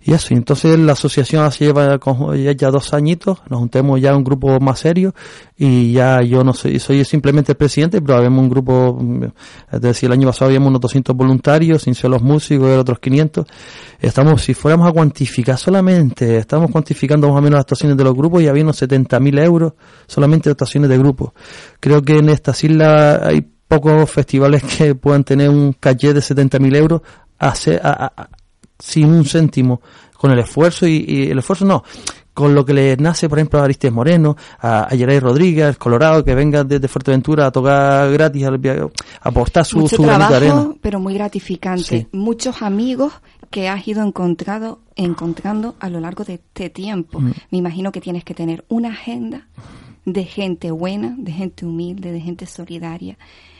[0.05, 1.98] Y eso, y entonces la asociación así lleva
[2.57, 5.14] ya, dos añitos, nos juntemos ya un grupo más serio
[5.57, 8.98] y ya yo no soy, soy simplemente el presidente, pero habemos un grupo,
[9.70, 12.98] es decir, el año pasado habíamos unos 200 voluntarios, sin ser los músicos y otros
[12.98, 13.46] 500.
[14.00, 18.14] Estamos, si fuéramos a cuantificar solamente, estamos cuantificando más o menos las actuaciones de los
[18.14, 19.74] grupos y había unos 70.000 euros
[20.09, 21.30] solamente de actuaciones de grupos.
[21.78, 26.74] Creo que en estas islas hay pocos festivales que puedan tener un caché de 70.000
[26.74, 27.03] euros
[27.38, 28.28] a- a- a-
[28.83, 29.80] sin un céntimo,
[30.16, 31.83] con el esfuerzo y, y el esfuerzo no,
[32.35, 36.24] con lo que le nace, por ejemplo, a Aristes Moreno, a, a Yeray Rodríguez, Colorado,
[36.24, 38.89] que venga desde Fuerteventura a tocar gratis, a
[39.20, 40.28] aportar su, Mucho su de arena.
[40.28, 41.83] trabajo, pero muy gratificante.
[41.83, 42.07] Sí.
[42.12, 43.12] Muchos amigos
[43.51, 47.20] que has ido encontrado, encontrando a lo largo de este tiempo.
[47.20, 47.33] Mm.
[47.51, 49.47] Me imagino que tienes que tener una agenda
[50.07, 53.18] de gente buena, de gente humilde, de gente solidaria,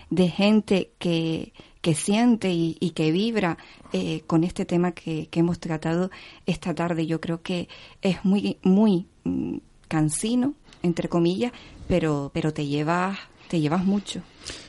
[0.09, 1.53] de gente que,
[1.83, 3.59] que siente y, y que vibra
[3.93, 6.11] eh, con este tema que, que hemos tratado
[6.47, 7.07] esta tarde.
[7.07, 7.68] Yo creo que
[8.01, 9.59] es muy, muy mm,
[9.89, 11.53] cansino, entre comillas,
[11.89, 13.18] pero, pero te llevas,
[13.53, 14.22] te llevas mucho.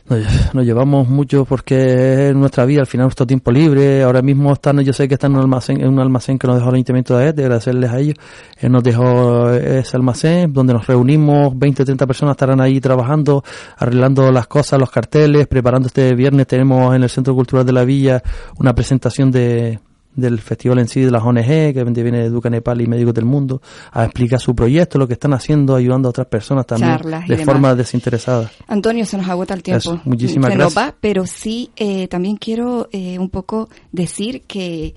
[0.09, 4.03] Nos, llevamos mucho porque es nuestra vida, al final nuestro tiempo libre.
[4.03, 6.57] Ahora mismo están, yo sé que están en un almacén, en un almacén que nos
[6.57, 8.15] dejó el Ayuntamiento de Aete, agradecerles a ellos.
[8.57, 13.41] Él nos dejó ese almacén donde nos reunimos, 20 30 personas estarán ahí trabajando,
[13.77, 16.45] arreglando las cosas, los carteles, preparando este viernes.
[16.45, 18.21] Tenemos en el Centro Cultural de la Villa
[18.59, 19.79] una presentación de
[20.15, 23.61] del festival en sí de las ONG, que viene Educa Nepal y Médicos del Mundo,
[23.91, 27.37] a explicar su proyecto, lo que están haciendo, ayudando a otras personas también, Charlas de
[27.45, 28.51] forma desinteresada.
[28.67, 29.79] Antonio, se nos agota el tiempo.
[29.93, 30.93] Eso, muchísimas se nos gracias.
[30.93, 34.95] va, pero sí, eh, también quiero eh, un poco decir que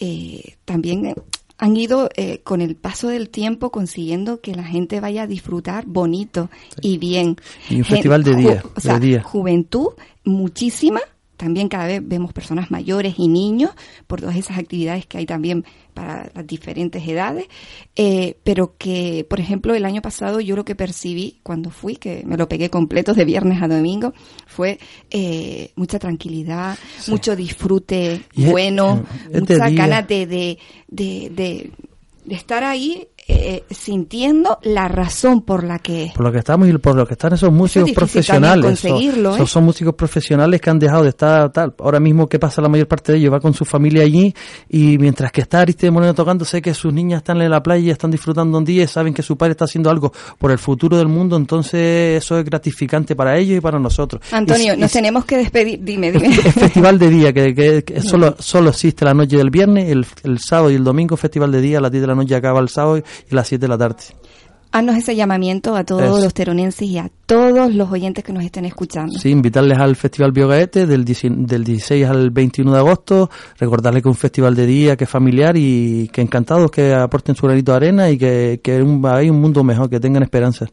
[0.00, 1.14] eh, también eh,
[1.58, 5.84] han ido eh, con el paso del tiempo consiguiendo que la gente vaya a disfrutar
[5.86, 6.50] bonito
[6.80, 7.36] y bien.
[7.70, 9.22] Y un festival de día, o sea, de día.
[9.22, 9.88] juventud,
[10.24, 11.00] muchísima.
[11.42, 13.72] También cada vez vemos personas mayores y niños
[14.06, 17.46] por todas esas actividades que hay también para las diferentes edades.
[17.96, 22.22] Eh, pero que, por ejemplo, el año pasado yo lo que percibí cuando fui, que
[22.24, 24.14] me lo pegué completo de viernes a domingo,
[24.46, 24.78] fue
[25.10, 26.78] eh, mucha tranquilidad,
[27.08, 31.72] mucho disfrute Y bueno, es de muchas ganas de, de, de, de,
[32.24, 36.72] de estar ahí eh, sintiendo la razón por la que por lo que estamos y
[36.78, 38.64] por lo que están esos músicos profesionales.
[38.64, 39.38] conseguirlo, Son- ¿eh?
[39.38, 41.74] son, son músicos profesionales que han dejado de estar tal.
[41.78, 42.62] Ahora mismo, ¿qué pasa?
[42.62, 44.34] La mayor parte de ellos va con su familia allí
[44.68, 47.86] y mientras que está Aristide Moreno tocando, sé que sus niñas están en la playa
[47.86, 50.58] y están disfrutando un día y saben que su padre está haciendo algo por el
[50.58, 54.22] futuro del mundo, entonces eso es gratificante para ellos y para nosotros.
[54.32, 55.80] Antonio, Y- y- nos tenemos que despedir.
[55.82, 56.26] Dime, dime.
[56.44, 60.06] es festival de día, que, que- que solo, solo existe la noche del viernes, el,
[60.24, 62.60] el sábado y el domingo, festival de día, a las 10 de la noche acaba
[62.60, 63.96] el sábado y a las 7 de la tarde.
[64.74, 66.24] Haznos ese llamamiento a todos Eso.
[66.24, 69.18] los teronenses y a todos los oyentes que nos estén escuchando.
[69.18, 74.08] Sí, invitarles al Festival Biogaete del, 10 del 16 al 21 de agosto, recordarles que
[74.08, 77.72] es un festival de día, que es familiar y que encantados que aporten su granito
[77.72, 80.64] de arena y que, que un- hay un mundo mejor, que tengan esperanza.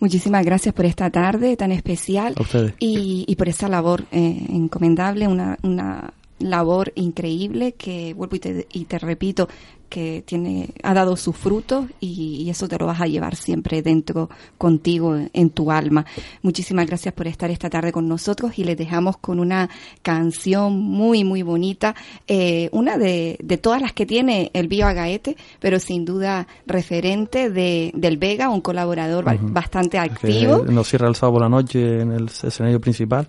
[0.00, 2.74] Muchísimas gracias por esta tarde tan especial A ustedes.
[2.80, 6.12] y, y por esa labor eh, encomendable, una, una
[6.50, 9.48] labor increíble que vuelvo y te, y te repito
[9.88, 13.80] que tiene ha dado sus frutos y, y eso te lo vas a llevar siempre
[13.80, 14.28] dentro
[14.58, 16.04] contigo en tu alma.
[16.42, 19.70] Muchísimas gracias por estar esta tarde con nosotros y les dejamos con una
[20.02, 21.94] canción muy muy bonita,
[22.26, 27.50] eh, una de, de todas las que tiene el Bio Agaete, pero sin duda referente
[27.50, 30.64] de, del Vega, un colaborador bastante activo.
[30.64, 33.28] Que nos cierra el sábado por la noche en el escenario principal.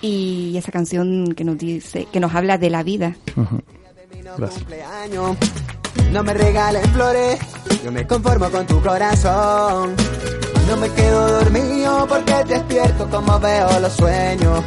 [0.00, 3.16] Y esa canción que nos dice que nos habla de la vida
[4.36, 4.64] Gracias.
[6.12, 7.38] No me regalen flores,
[7.84, 9.94] yo me conformo con tu corazón.
[10.68, 14.62] No me quedo dormido porque despierto como veo los sueños.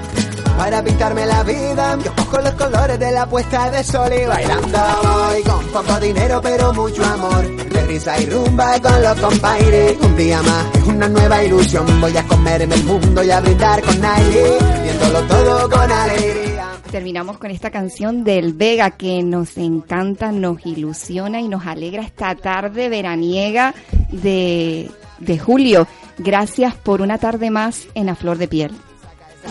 [0.57, 1.97] Para pintarme la vida.
[2.03, 6.41] Yo cojo los colores de la puesta de sol y bailando voy con poco dinero
[6.41, 7.43] pero mucho amor.
[7.69, 9.97] De risa y rumba con los compaires.
[10.01, 11.85] Un día más es una nueva ilusión.
[12.01, 16.69] Voy a comerme el mundo y a brindar con aire, viéndolo todo con alegría.
[16.91, 22.35] Terminamos con esta canción del Vega que nos encanta, nos ilusiona y nos alegra esta
[22.35, 23.73] tarde veraniega
[24.11, 25.87] de, de julio.
[26.19, 28.71] Gracias por una tarde más en A Flor de Piel.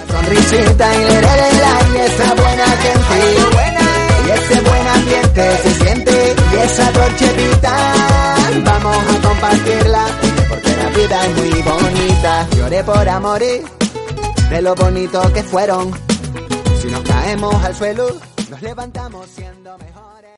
[0.09, 1.21] Sonrisita y le
[1.93, 3.19] y esa buena gente.
[4.27, 7.77] Y ese buen ambiente se siente y esa torcherita
[8.65, 10.07] vamos a compartirla
[10.49, 12.47] porque la vida es muy bonita.
[12.57, 13.63] Lloré por amores
[14.51, 15.93] de lo bonito que fueron.
[16.81, 18.07] Si nos caemos al suelo
[18.53, 19.92] nos levantamos siendo mejor